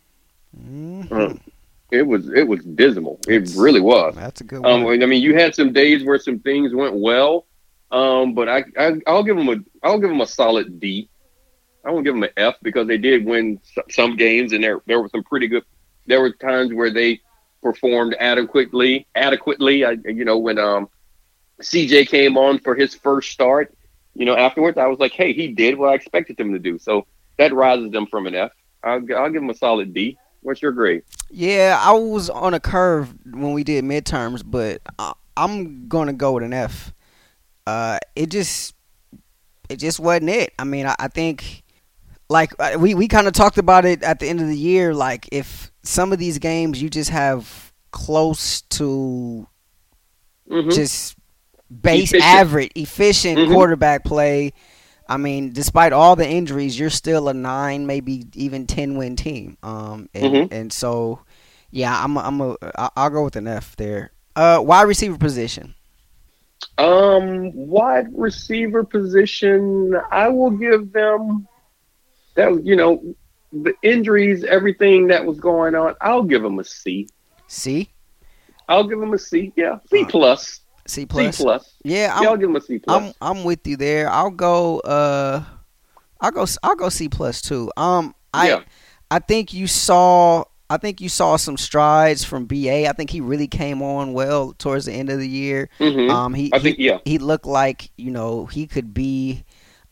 [0.57, 1.13] Mm-hmm.
[1.13, 1.41] Um,
[1.91, 3.21] it was it was dismal.
[3.29, 4.15] It really was.
[4.15, 4.97] That's a good um, one.
[4.97, 7.47] Um, I mean, you had some days where some things went well,
[7.91, 11.09] um, but I, I will give them a I'll give them a solid D.
[11.85, 15.01] I won't give them an F because they did win some games, and there there
[15.01, 15.65] were some pretty good.
[16.07, 17.21] There were times where they
[17.63, 19.07] performed adequately.
[19.15, 20.89] Adequately, I, you know, when um,
[21.61, 23.75] CJ came on for his first start,
[24.15, 26.79] you know, afterwards I was like, hey, he did what I expected him to do.
[26.79, 27.07] So
[27.39, 28.53] that rises them from an F.
[28.83, 30.19] I'll, I'll give him a solid D.
[30.45, 31.05] What's your grade?
[31.31, 36.33] Yeah, I was on a curve when we did midterms, but I, am gonna go
[36.33, 36.93] with an F.
[37.67, 38.75] Uh, it just,
[39.71, 40.53] it just wasn't it.
[40.59, 41.63] I mean, I, I think,
[42.29, 44.93] like uh, we we kind of talked about it at the end of the year.
[44.93, 49.47] Like if some of these games you just have close to
[50.51, 50.71] mm-hmm.
[50.71, 51.17] just
[51.81, 52.23] base efficient.
[52.23, 53.53] average, efficient mm-hmm.
[53.55, 54.53] quarterback play
[55.07, 59.59] I mean, despite all the injuries, you're still a nine, maybe even ten win team.
[59.63, 60.55] Um, and, mm-hmm.
[60.55, 61.21] and so,
[61.71, 62.57] yeah, I'm a, I'm a
[62.97, 64.13] I'll go with an F there.
[64.35, 65.75] Uh, wide receiver position.
[66.79, 71.47] Um, wide receiver position, I will give them
[72.35, 72.65] that.
[72.65, 73.15] You know,
[73.53, 77.09] the injuries, everything that was going on, I'll give them a C.
[77.47, 77.91] C.
[78.69, 79.53] I'll give them a C.
[79.55, 80.61] Yeah, C plus.
[80.87, 81.37] C plus.
[81.37, 81.75] C plus.
[81.85, 83.03] Yeah, I'm, I'll give him a C plus.
[83.03, 84.09] I'm I'm with you there.
[84.11, 84.81] I'll go.
[84.81, 85.43] Uh,
[86.21, 86.47] I'll go.
[86.63, 87.71] I'll go C plus too.
[87.77, 88.63] Um, I yeah.
[89.11, 90.45] I think you saw.
[90.71, 92.89] I think you saw some strides from BA.
[92.89, 95.69] I think he really came on well towards the end of the year.
[95.79, 96.11] Mm-hmm.
[96.11, 96.99] Um, he I think he, yeah.
[97.05, 99.45] He looked like you know he could be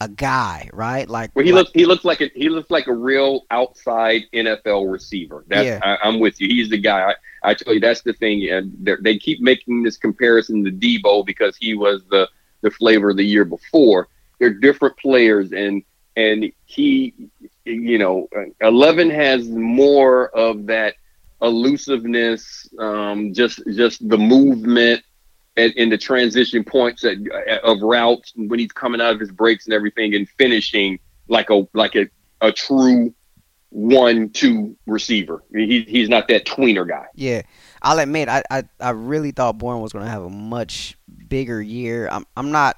[0.02, 1.08] a guy, right?
[1.08, 4.22] Like well, he like, looks he looks like a he looks like a real outside
[4.32, 5.44] NFL receiver.
[5.46, 5.96] That's yeah.
[6.02, 6.48] I, am with you.
[6.48, 7.12] He's the guy.
[7.44, 8.48] I, I tell you, that's the thing.
[8.50, 12.28] And they keep making this comparison to Deebo because he was the
[12.62, 14.08] the flavor of the year before.
[14.38, 15.84] They're different players, and
[16.16, 17.14] and he,
[17.64, 18.28] you know,
[18.60, 20.96] eleven has more of that
[21.40, 25.04] elusiveness, um, just just the movement
[25.56, 27.14] and, and the transition points uh,
[27.62, 31.66] of routes when he's coming out of his breaks and everything, and finishing like a
[31.74, 32.08] like a
[32.40, 33.14] a true
[33.70, 35.42] one-two receiver.
[35.54, 37.06] He, he's not that tweener guy.
[37.14, 37.42] Yeah,
[37.80, 40.96] I'll admit, I, I, I really thought Bourne was going to have a much
[41.28, 42.08] bigger year.
[42.10, 42.76] I'm I'm not.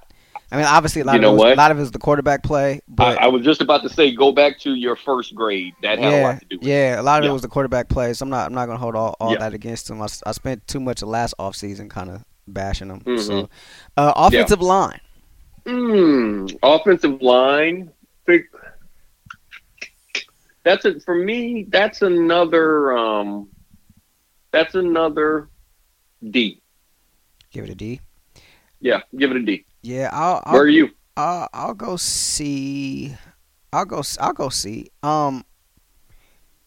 [0.52, 1.90] I mean, obviously, a lot You know of it was, a lot of it was
[1.90, 4.94] the quarterback play, but I, I was just about to say, go back to your
[4.94, 5.74] first grade.
[5.82, 6.70] That had a lot to do with it.
[6.70, 7.30] yeah, a lot of Yeah.
[7.30, 8.12] it was the quarterback play.
[8.12, 9.38] So I'm not I'm not going to hold all, all Yeah.
[9.38, 10.00] that against him.
[10.00, 13.00] I spent too much of last offseason kind of bashing him.
[13.00, 13.20] Mhm.
[13.20, 13.48] So,
[13.96, 15.00] uh, offensive line.
[15.64, 17.90] Mm, offensive line.
[20.64, 21.66] That's it for me.
[21.68, 22.96] That's another.
[22.96, 23.48] Um,
[24.50, 25.48] that's another
[26.30, 26.62] D.
[27.50, 28.00] Give it a D.
[28.80, 29.64] Yeah, give it a D.
[29.82, 30.90] Yeah, I'll Where are you?
[31.16, 33.14] I'll, I'll go C.
[33.72, 34.90] I'll go I'll go C.
[35.02, 35.44] Um,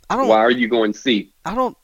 [0.09, 1.33] I don't Why are you going C?
[1.43, 1.75] I don't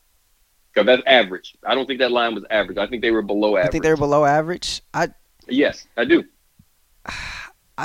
[0.74, 1.56] Because that's average.
[1.66, 2.78] I don't think that line was average.
[2.78, 3.68] I think they were below average.
[3.68, 4.82] I think they were below average.
[4.94, 5.10] I
[5.48, 6.24] yes, I do.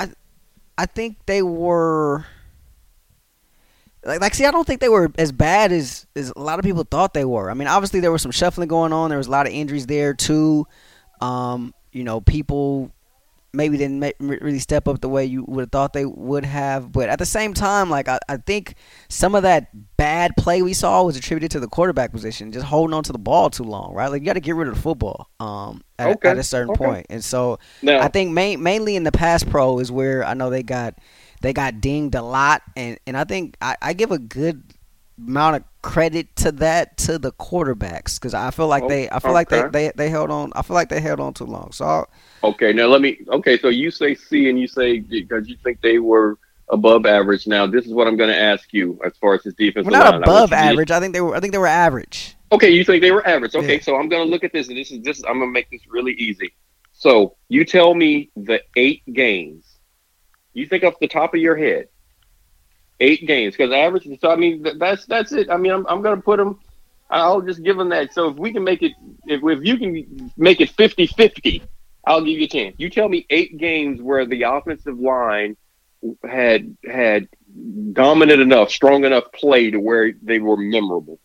[0.79, 2.25] I think they were
[4.05, 6.63] like like see I don't think they were as bad as as a lot of
[6.63, 7.51] people thought they were.
[7.51, 9.09] I mean, obviously there was some shuffling going on.
[9.09, 10.65] There was a lot of injuries there too.
[11.19, 12.93] Um, you know, people
[13.53, 16.91] maybe didn't really step up the way you would have thought they would have.
[16.91, 18.75] But at the same time, like I, I think
[19.07, 22.93] some of that bad play we saw was attributed to the quarterback position, just holding
[22.93, 24.07] on to the ball too long, right?
[24.07, 26.71] Like you got to get rid of the football um, at, Okay, at a certain
[26.71, 26.77] okay.
[26.77, 27.07] point.
[27.09, 30.49] And so Now, I think main, mainly in the pass pro is where I know
[30.49, 30.95] they got
[31.41, 34.63] they got dinged a lot, and and I think I, I give a good
[35.17, 39.19] amount of credit to that to the quarterbacks because I feel like oh, they I
[39.19, 41.71] feel like they, they they held on I feel like they held on too long.
[41.71, 42.09] So I'll,
[42.43, 43.19] okay, now let me.
[43.29, 46.37] Okay, so you say C, and you say because you think they were
[46.69, 47.47] above average.
[47.47, 50.03] Now, this is what I'm going to ask you as far as this defensive well,
[50.03, 50.23] not line.
[50.23, 50.91] Above to- average.
[50.91, 52.35] I think they were I think they were average.
[52.51, 53.55] Okay, you think they were average.
[53.55, 53.81] Okay, Yeah.
[53.81, 55.23] so I'm gonna look at this, and this is this.
[55.23, 56.53] I'm gonna make this really easy.
[56.93, 59.65] So you tell me the eight games.
[60.53, 61.87] You think off the top of your head,
[62.99, 64.07] eight games because average.
[64.19, 65.49] So I mean, that's that's it.
[65.49, 66.59] I mean, I'm I'm gonna put them.
[67.09, 68.13] I'll just give them that.
[68.13, 68.93] So if we can make it,
[69.25, 71.63] if if you can make it 50-50,
[72.05, 72.75] I'll give you a chance.
[72.77, 75.57] You tell me eight games where the offensive line
[76.23, 77.27] had had
[77.93, 81.19] dominant enough, strong enough play to where they were memorable.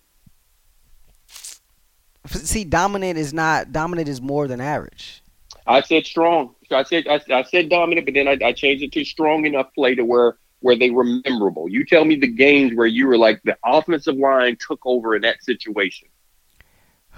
[2.27, 5.23] See, dominant is not dominant is more than average.
[5.67, 6.55] I said strong.
[6.69, 9.45] So I said I, I said dominant, but then I, I changed it to strong
[9.45, 11.69] enough play to where where they were memorable.
[11.69, 15.21] You tell me the games where you were like the offensive line took over in
[15.21, 16.09] that situation.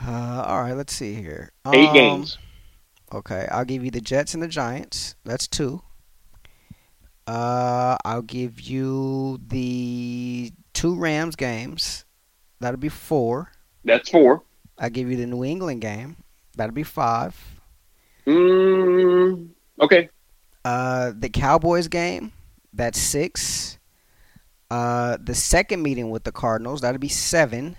[0.04, 1.52] Uh, all right, let's see here.
[1.72, 2.38] Eight Um, games.
[3.14, 5.14] Okay, I'll give you the Jets and the Giants.
[5.24, 5.80] That's two.
[7.28, 12.04] Uh, I'll give you the two Rams games.
[12.58, 13.52] That'll be four.
[13.84, 14.42] That's four.
[14.76, 16.16] I'll give you the New England game.
[16.56, 17.36] That'll be five.
[18.26, 20.08] Mm, okay.
[20.64, 22.32] Uh, the Cowboys game.
[22.76, 23.78] That's six.
[24.70, 26.82] Uh, the second meeting with the Cardinals.
[26.82, 27.76] That'll be seven.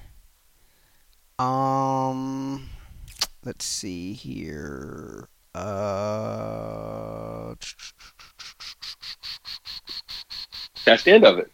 [1.37, 2.67] Um,
[3.45, 5.29] let's see here.
[5.53, 7.53] Uh,
[10.85, 11.51] That's the end of it.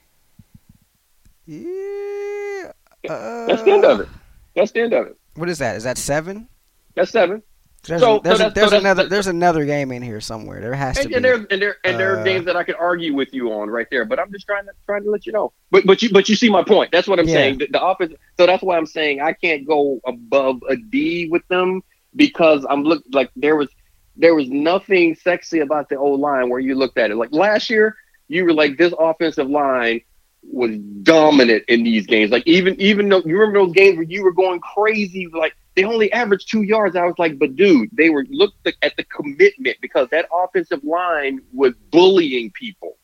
[1.46, 2.72] yeah.
[3.10, 4.08] Uh, That's the end of it.
[4.56, 5.18] That's the end of it.
[5.36, 5.76] What is that?
[5.76, 6.48] Is that seven?
[6.96, 7.44] That's seven.
[7.86, 10.62] There's, So- there's, so a, there's so another there's another game in here somewhere.
[10.62, 11.16] There has to And, be.
[11.16, 13.52] and there and there and there Uh, are games that I could argue with you
[13.52, 15.52] on right there, but I'm just trying to trying to let you know.
[15.70, 16.92] But but you but you see my point.
[16.94, 17.34] That's what I'm Yeah.
[17.34, 17.58] saying.
[17.58, 18.14] The, the offense.
[18.38, 21.82] So that's why I'm saying I can't go above a D with them
[22.16, 23.68] because I'm look like there was
[24.16, 27.16] there was nothing sexy about the old line where you looked at it.
[27.16, 27.98] Like last year,
[28.30, 30.02] you were like this offensive line
[30.44, 32.32] was dominant in these games.
[32.32, 35.84] Like even even though you remember those games where you were going crazy, like they
[35.84, 36.96] only averaged two yards.
[36.96, 41.42] I was like, but dude, they were looked at the commitment because that offensive line
[41.52, 42.98] was bullying people.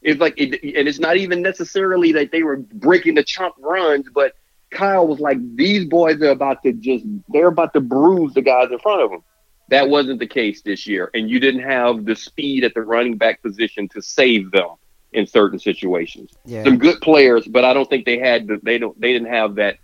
[0.00, 4.06] It's like, it, and it's not even necessarily that they were breaking the chunk runs,
[4.14, 4.34] but
[4.70, 8.70] Kyle was like, these boys are about to just, they're about to bruise the guys
[8.70, 9.24] in front of them.
[9.70, 13.18] That wasn't the case this year, and you didn't have the speed at the running
[13.18, 14.68] back position to save them
[15.12, 16.32] in certain situations.
[16.46, 16.64] yeah.
[16.64, 19.56] Some good players, but I don't think they had the, they don't they didn't have
[19.56, 19.76] that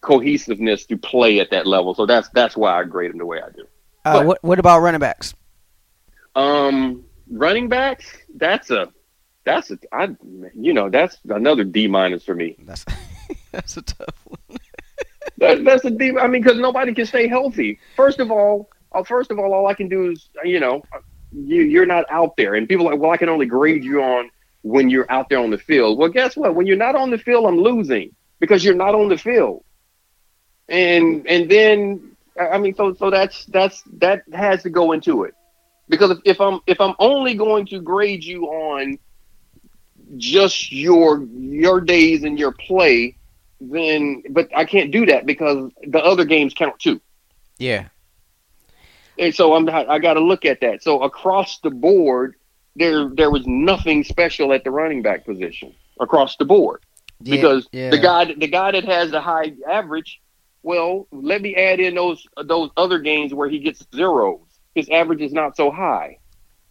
[0.00, 1.94] cohesiveness to play at that level.
[1.94, 3.66] So that's that's why I grade them the way I do.
[4.04, 5.34] Uh, what what about running backs?
[6.34, 8.92] Um, running backs, that's a
[9.44, 10.14] that's a I
[10.54, 12.56] you know that's another D minus for me.
[12.60, 12.84] That's
[13.52, 14.58] that's a tough one.
[15.36, 16.18] That, that's a D.
[16.18, 17.78] I mean, because nobody can stay healthy.
[17.94, 20.82] First of all, uh, first of all, all I can do is you know
[21.32, 24.02] you you're not out there, and people are like, well, I can only grade you
[24.02, 24.30] on
[24.62, 25.96] when you're out there on the field.
[25.96, 26.56] Well, guess what?
[26.56, 29.64] When you're not on the field, I'm losing because you're not on the field.
[30.68, 35.34] And and then I mean, so so that's that's that has to go into it
[35.88, 38.98] because if, if I'm if I'm only going to grade you on
[40.16, 43.16] just your your days and your play,
[43.60, 47.00] then but I can't do that because the other games count too.
[47.58, 47.88] Yeah.
[49.18, 50.82] And so I'm I got to look at that.
[50.82, 52.36] So across the board,
[52.76, 56.84] there there was nothing special at the running back position across the board
[57.20, 57.90] Yeah, because yeah.
[57.90, 60.20] the guy the guy that has the high average,
[60.68, 64.40] well, let me add in those those other games where he gets zeros.
[64.74, 66.18] His average is not so high.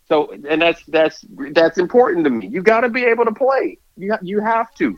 [0.07, 2.45] So and that's that's that's important to me.
[2.45, 3.79] You got to be able to play.
[3.95, 4.95] You ha- you have to.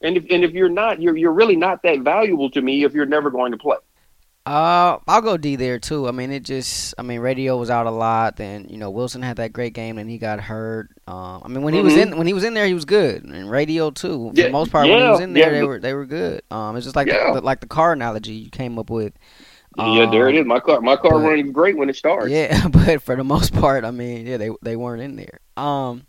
[0.00, 2.94] And if and if you're not, you're you're really not that valuable to me if
[2.94, 3.76] you're never going to play.
[4.48, 6.08] Uh, I'll go D there too.
[6.08, 8.36] I mean, it just, I mean, Radio was out a lot.
[8.36, 10.88] Then you know, Wilson had that great game, and he got hurt.
[11.06, 12.02] Um, I mean, when he was Mhm.
[12.12, 13.24] in, when he was in there, he was good.
[13.24, 15.64] And Radio too, for Yeah, the most part, when he was in there, yeah, they
[15.64, 16.42] were they were good.
[16.50, 17.32] Um, it's just like Yeah.
[17.34, 19.12] the, like the car analogy you came up with.
[19.76, 20.48] yeah, there it Um.
[20.48, 22.30] My car my car but- running great when it starts.
[22.30, 25.40] Yeah, but for the most part, I mean, yeah, they they weren't in there.
[25.58, 26.06] Um,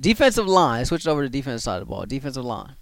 [0.00, 0.84] defensive line.
[0.84, 2.06] Switched over to defense side of the ball.
[2.06, 2.74] Defensive line.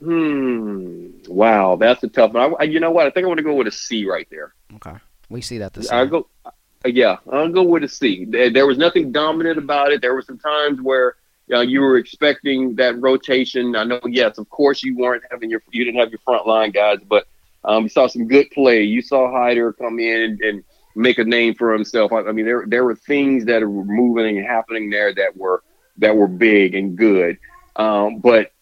[0.00, 1.08] Hmm.
[1.28, 2.54] Wow, that's a tough one.
[2.58, 3.06] I, you know what?
[3.06, 4.54] I think I want to go with a C right there.
[4.76, 4.96] Okay,
[5.28, 5.90] we see that this.
[5.90, 6.26] I go.
[6.44, 6.50] uh,
[6.86, 8.24] Yeah, I'll go with a C.
[8.24, 10.00] There, there was nothing dominant about it.
[10.00, 11.16] There were some times where
[11.52, 13.76] uh, you were expecting that rotation.
[13.76, 16.70] I know, yes, of course, you weren't having your you didn't have your front line
[16.70, 17.26] guys, but
[17.64, 18.82] um, you saw some good play.
[18.84, 20.64] You saw Hyder come in and
[20.96, 22.10] make a name for himself.
[22.12, 25.62] I, I mean, there there were things that were moving and happening there that were
[25.98, 27.38] that were big and good.
[27.76, 28.52] Um, but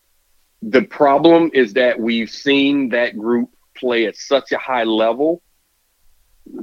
[0.62, 5.42] the problem is that we've seen that group play at such a high level,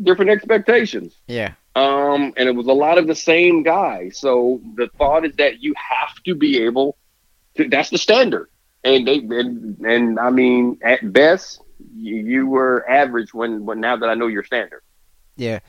[0.04, 1.16] different expectations.
[1.28, 4.18] yeah, Um, and it was a lot of the same guys.
[4.18, 6.98] So the thought is that you have to be able
[7.56, 8.50] to, that's the standard.
[8.84, 11.62] And they, and, and I mean, at best,
[11.96, 14.82] you, you were average when, when, now that I know your standard.
[15.38, 15.60] Yeah,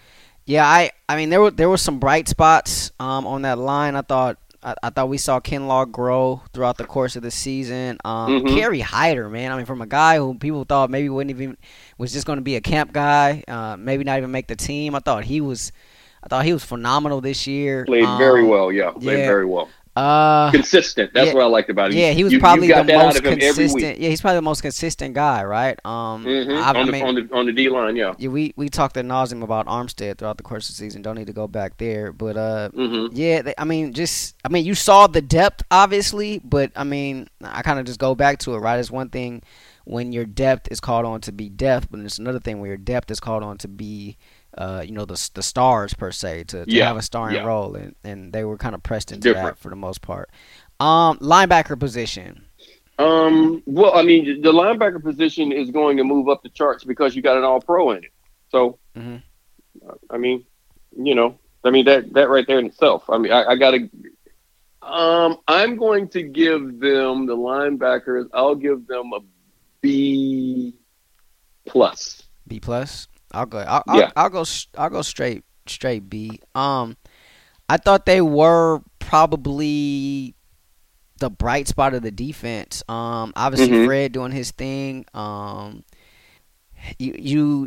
[0.45, 0.67] yeah.
[0.67, 3.97] I, I mean, there were there were some bright spots um, on that line.
[3.97, 7.99] I thought I, I thought we saw Kinlaw grow throughout the course of the season.
[8.05, 8.55] Um, Mhm.
[8.55, 9.53] Kerry Hyder, man.
[9.53, 11.57] I mean, from a guy who people thought maybe wouldn't even
[11.99, 14.95] was just going to be a camp guy, uh, maybe not even make the team.
[14.95, 15.73] I thought he was,
[16.23, 17.85] I thought he was phenomenal this year.
[17.85, 18.73] Played very Um, well.
[18.73, 18.91] Yeah.
[18.93, 19.27] Played yeah.
[19.27, 19.69] very well.
[19.97, 21.15] Uh, Consistent.
[21.15, 21.35] That's yeah.
[21.35, 21.97] what I liked about him.
[21.97, 23.73] yeah, he was You- you probably got the most of him every week.
[23.73, 23.99] consistent.
[23.99, 25.79] Yeah, he's probably the most consistent guy, right?
[25.87, 26.55] Um, Mhm.
[26.55, 28.13] I, I on, the, mean, on the on the D line, yeah.
[28.19, 31.01] yeah, we we talked at nauseum about Armstead throughout the course of the season.
[31.01, 34.49] Don't need to go back there, but uh, hmm yeah, they, I mean, just I
[34.49, 38.39] mean, you saw the depth, obviously, but I mean, I kind of just go back
[38.41, 38.79] to it, right?
[38.79, 39.43] It's one thing
[39.85, 42.77] when your depth is called on to be depth, but it's another thing when your
[42.77, 44.17] depth is called on to be,
[44.57, 47.45] uh, you know, the the stars per se to, to Yeah, have a starring yeah.
[47.45, 49.57] role, and and they were kind of pressed into Different.
[49.57, 50.31] that for the most part.
[50.81, 52.45] Um, linebacker position.
[52.99, 53.63] Um.
[53.67, 57.23] Well, I mean, the linebacker position is going to move up the charts because you
[57.23, 58.11] got an All Pro in it.
[58.51, 59.23] So, Mhm.
[60.11, 60.45] I mean,
[60.97, 63.05] you know, I mean that that right there in itself.
[63.11, 63.89] I mean, I, I got to.
[64.83, 68.29] Um, I'm going to give them the linebackers.
[68.33, 69.19] I'll give them a
[69.83, 70.75] B
[71.67, 72.23] plus.
[72.47, 73.09] B plus.
[73.37, 73.59] I'll go.
[73.59, 74.11] I'll, I'll, Yeah.
[74.17, 74.41] I'll go.
[74.43, 75.45] s- I'll go straight.
[75.69, 76.41] Straight B.
[76.55, 76.97] Um,
[77.69, 80.35] I thought they were probably
[81.19, 82.83] the bright spot of the defense.
[82.89, 83.87] Um, obviously Mhm.
[83.87, 85.07] Fred doing his thing.
[85.15, 85.83] Um,
[86.99, 87.15] you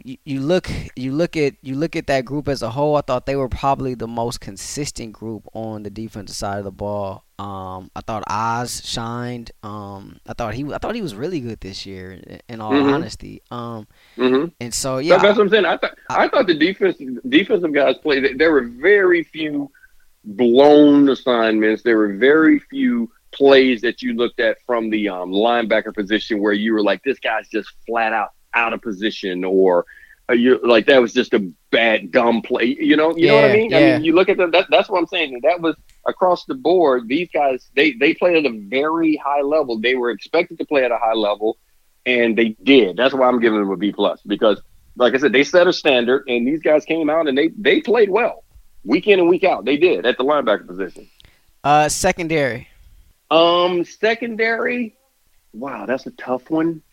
[0.03, 2.95] you you look you look at you look at that group as a whole.
[2.95, 6.71] I thought they were probably the most consistent group on the defensive side of the
[6.71, 7.23] ball.
[7.37, 9.51] Um, I thought Oz shined.
[9.63, 12.19] Um, I thought he I thought he was really good this year.
[12.49, 12.93] in- all Mhm.
[12.93, 13.41] honesty.
[13.51, 14.47] Um, Mm-hmm.
[14.59, 15.65] and so Yeah, that's what I'm saying.
[15.65, 16.97] I thought I thought the defense
[17.27, 18.37] defensive guys played.
[18.37, 19.71] There were very few
[20.25, 21.83] blown assignments.
[21.83, 26.53] There were very few plays that you looked at from the um, linebacker position where
[26.53, 29.85] you were like, this guy's just flat out out of position, or
[30.29, 32.77] uh, you like that was just a bad dumb play.
[32.79, 33.73] You know, you know what I Yeah, mean?
[33.75, 34.51] I mean, you look at them.
[34.51, 35.41] That, that's what I'm saying.
[35.43, 35.75] That was
[36.07, 37.07] across the board.
[37.07, 39.79] These guys they they played at a very high level.
[39.79, 41.57] They were expected to play at a high level
[42.05, 42.97] and they did.
[42.97, 44.61] That's why I'm giving them a B plus because,
[44.97, 47.81] like I said, they set a standard, and these guys came out and they they
[47.81, 48.43] played well,
[48.83, 49.65] week in and week out.
[49.65, 51.09] They did at the linebacker position.
[51.63, 52.67] uh, secondary.
[53.31, 54.97] Um, secondary,
[55.53, 56.83] wow, that's a tough one.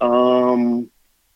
[0.00, 0.90] Um,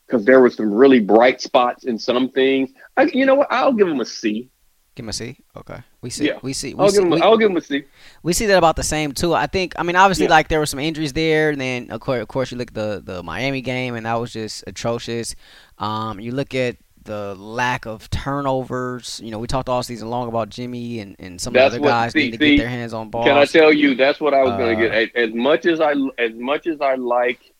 [0.06, 2.70] because there were some really bright spots in some things.
[2.98, 3.48] I, you know what?
[3.50, 4.50] I'll give them a C.
[4.94, 5.38] Give him a C.
[5.56, 6.26] Okay, we see.
[6.26, 6.38] Yeah.
[6.42, 6.74] We see.
[6.74, 7.10] We I'll see, give them.
[7.12, 7.84] we, I'll give them a C.
[8.22, 9.32] we see that about the same too.
[9.32, 9.72] I think.
[9.78, 10.32] I mean, obviously, Yeah.
[10.32, 12.74] like there were some injuries there, and then of course, of course, you look at
[12.74, 15.34] the the Miami game, and that was just atrocious.
[15.78, 19.18] Um, you look at the lack of turnovers.
[19.24, 21.88] You know, we talked all season long about Jimmy and, and some That's of the
[21.88, 23.24] other guys see- need to see, get their hands on balls.
[23.26, 25.16] Can I tell you that's what I was going Uh, to get?
[25.16, 27.51] As, as much as I as much as I like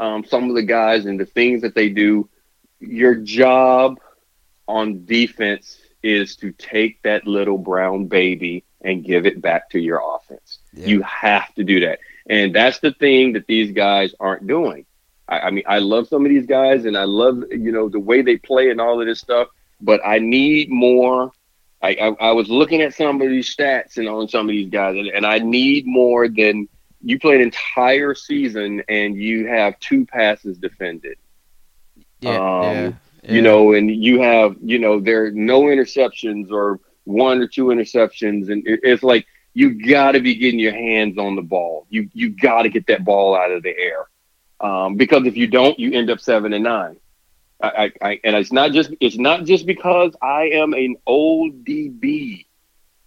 [0.00, 2.28] um, some of the guys and the things that they do,
[2.80, 4.00] your job
[4.66, 10.00] on defense is to take that little brown baby and give it back to your
[10.16, 10.58] offense.
[10.72, 10.86] Yeah.
[10.86, 12.00] You have to do that.
[12.28, 14.86] And that's the thing that these guys aren't doing.
[15.28, 18.00] I, I mean, I love some of these guys and I love, you know, the
[18.00, 19.48] way they play and all of this stuff,
[19.82, 21.32] but I need more.
[21.82, 24.70] I, I, I was looking at some of these stats and on some of these
[24.70, 26.68] guys, and, and I need more than
[27.02, 31.16] you play an entire season and you have two passes defended.
[32.20, 32.92] Yeah, um, yeah,
[33.22, 33.32] yeah.
[33.32, 37.66] You know, and you have, you know, there are no interceptions or one or two
[37.66, 38.50] interceptions.
[38.50, 41.86] And it, it's like you got to be getting your hands on the ball.
[41.90, 44.06] You you got to get that ball out of the air.
[44.60, 46.96] Um, because if you don't, you end up seven and nine.
[47.62, 51.64] I, I, I, and it's not just it's not just because I am an old
[51.64, 52.46] DB.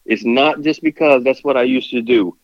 [0.06, 2.38] It's not just because that's what I used to do.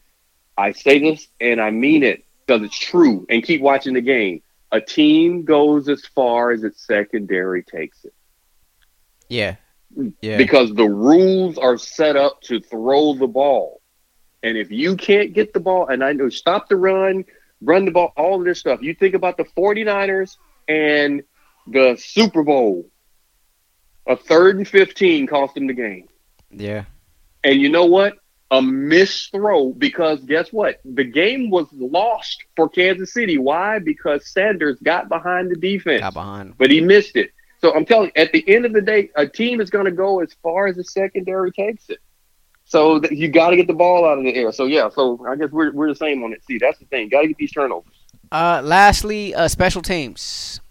[0.60, 3.26] I say this and I mean it because it's true.
[3.30, 4.42] And keep watching the game.
[4.72, 8.14] A team goes as far as its secondary takes it.
[9.30, 9.56] Yeah.
[10.22, 10.38] Yeah.
[10.38, 13.82] Because the rules are set up to throw the ball.
[14.44, 17.26] And if you can't get the ball, and I know stop the run,
[17.62, 18.82] run the ball, all of this stuff.
[18.82, 20.38] You think about the 49ers
[20.68, 21.24] and
[21.68, 22.90] the Super Bowl.
[24.08, 26.08] A third and 15 cost them the game.
[26.52, 26.86] Yeah.
[27.44, 28.18] And you know what?
[28.52, 30.80] A missed throw because guess what?
[30.84, 33.38] The game was lost for Kansas City.
[33.38, 33.80] Why?
[33.80, 36.02] Because Sanders got behind the defense.
[36.02, 36.58] Got behind.
[36.58, 37.32] But he missed it.
[37.62, 39.92] So I'm telling you, at the end of the day, a team is going to
[39.92, 42.00] go as far as the secondary takes it.
[42.64, 44.52] So th- you got to get the ball out of the air.
[44.52, 46.44] So yeah, so I guess we're we're the same on it.
[46.46, 47.10] See, that's the thing.
[47.10, 47.94] Got to get these turnovers.
[48.32, 50.62] Uh, lastly, uh, special teams.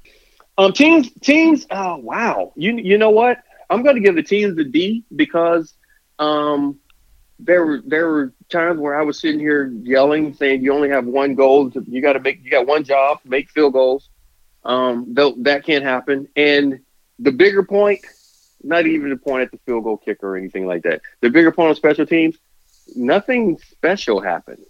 [0.56, 1.66] Um, teams, teams.
[1.70, 3.42] Oh wow, you you know what?
[3.70, 5.74] I'm going to give the teams the D because
[6.18, 6.78] um
[7.38, 11.06] there were there were times where I was sitting here yelling, saying you only have
[11.06, 11.70] one goal.
[11.86, 14.08] You got to make you got one job, make field goals.
[14.64, 16.28] Um, that can't happen.
[16.36, 16.80] And
[17.18, 18.00] the bigger point,
[18.62, 21.00] not even the point at the field goal kicker or anything like that.
[21.20, 22.36] The bigger point on special teams,
[22.94, 24.64] nothing special happened.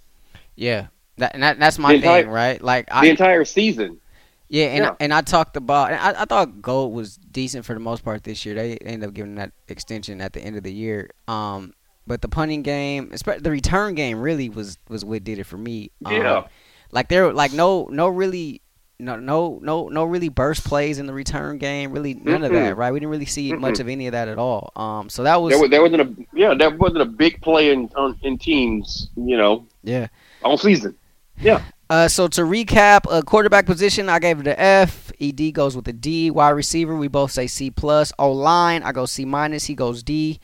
[0.55, 2.63] Yeah, that, and that, that's my entire, thing, right?
[2.63, 4.01] Like the I, entire season.
[4.49, 4.95] Yeah, and yeah.
[5.01, 5.93] and I talked about.
[5.93, 8.55] I, I thought Gould was decent for the most part this year.
[8.55, 11.11] They ended up giving that extension at the end of the year.
[11.27, 11.75] Um,
[12.09, 15.93] but the punting game, the return game, really was was what did it for me.
[16.05, 16.47] Um, yeah.
[16.91, 18.63] Like there, like no, no really,
[18.99, 21.93] no, no, no, no really burst plays in the return game.
[21.93, 22.45] Really, none mm-hmm.
[22.45, 22.77] of that.
[22.77, 22.91] Right?
[22.91, 23.61] We didn't really see mm-hmm.
[23.61, 24.73] much of any of that at all.
[24.75, 25.09] Um.
[25.11, 27.91] So that was there, was, there wasn't a yeah, there wasn't a big play in
[28.23, 29.11] in teams.
[29.17, 29.67] You know.
[29.85, 30.09] Yeah.
[30.43, 30.97] All season.
[31.41, 31.63] Yeah.
[31.91, 35.11] Uh, so to recap, a uh, quarterback position, I gave it an F.
[35.21, 36.31] ED goes with a D.
[36.31, 38.13] Wide receiver, we both say C plus.
[38.19, 39.65] O line, I go C minus.
[39.65, 40.39] He goes D.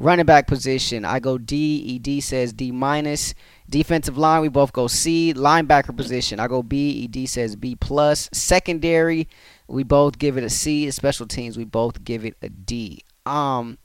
[0.00, 2.00] Running back position, I go D.
[2.00, 3.34] ED says D minus.
[3.68, 5.34] Defensive line, we both go C.
[5.34, 7.10] Linebacker position, I go B.
[7.12, 8.30] ED says B plus.
[8.32, 9.26] Secondary,
[9.66, 10.88] we both give it a C.
[10.92, 13.02] Special teams, we both give it a D.
[13.26, 13.76] Um,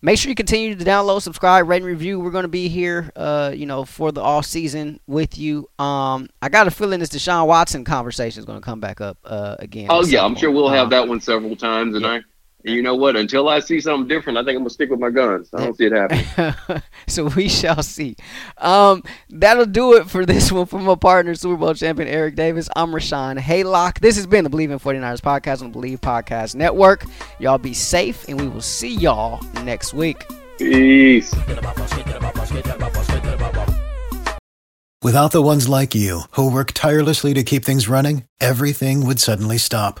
[0.00, 2.20] make sure you continue to download, subscribe, rate, and review.
[2.20, 5.68] We're gonna be here, uh, you know, for the off season with you.
[5.80, 9.56] Um, I got a feeling this Deshaun Watson conversation is gonna come back up uh,
[9.58, 9.88] again.
[9.90, 12.12] Oh yeah, I'm sure we'll have um, that one several times, and yeah.
[12.12, 12.20] I
[12.66, 13.16] you know what?
[13.16, 15.50] Until I see something different, I think I'm gonna stick with my guns.
[15.54, 16.82] I don't see it happening.
[17.06, 18.16] so we shall see.
[18.58, 22.68] Um, that'll do it for this one from my partner, Super Bowl champion Eric Davis.
[22.74, 24.00] I'm Rashawn Haylock.
[24.00, 27.04] This has been the Bleav in 49ers podcast on the Bleav Podcast Network.
[27.38, 30.24] Y'all be safe, and we will see y'all next week.
[30.58, 31.32] Peace.
[35.02, 39.58] Without the ones like you who work tirelessly to keep things running, everything would suddenly
[39.58, 40.00] stop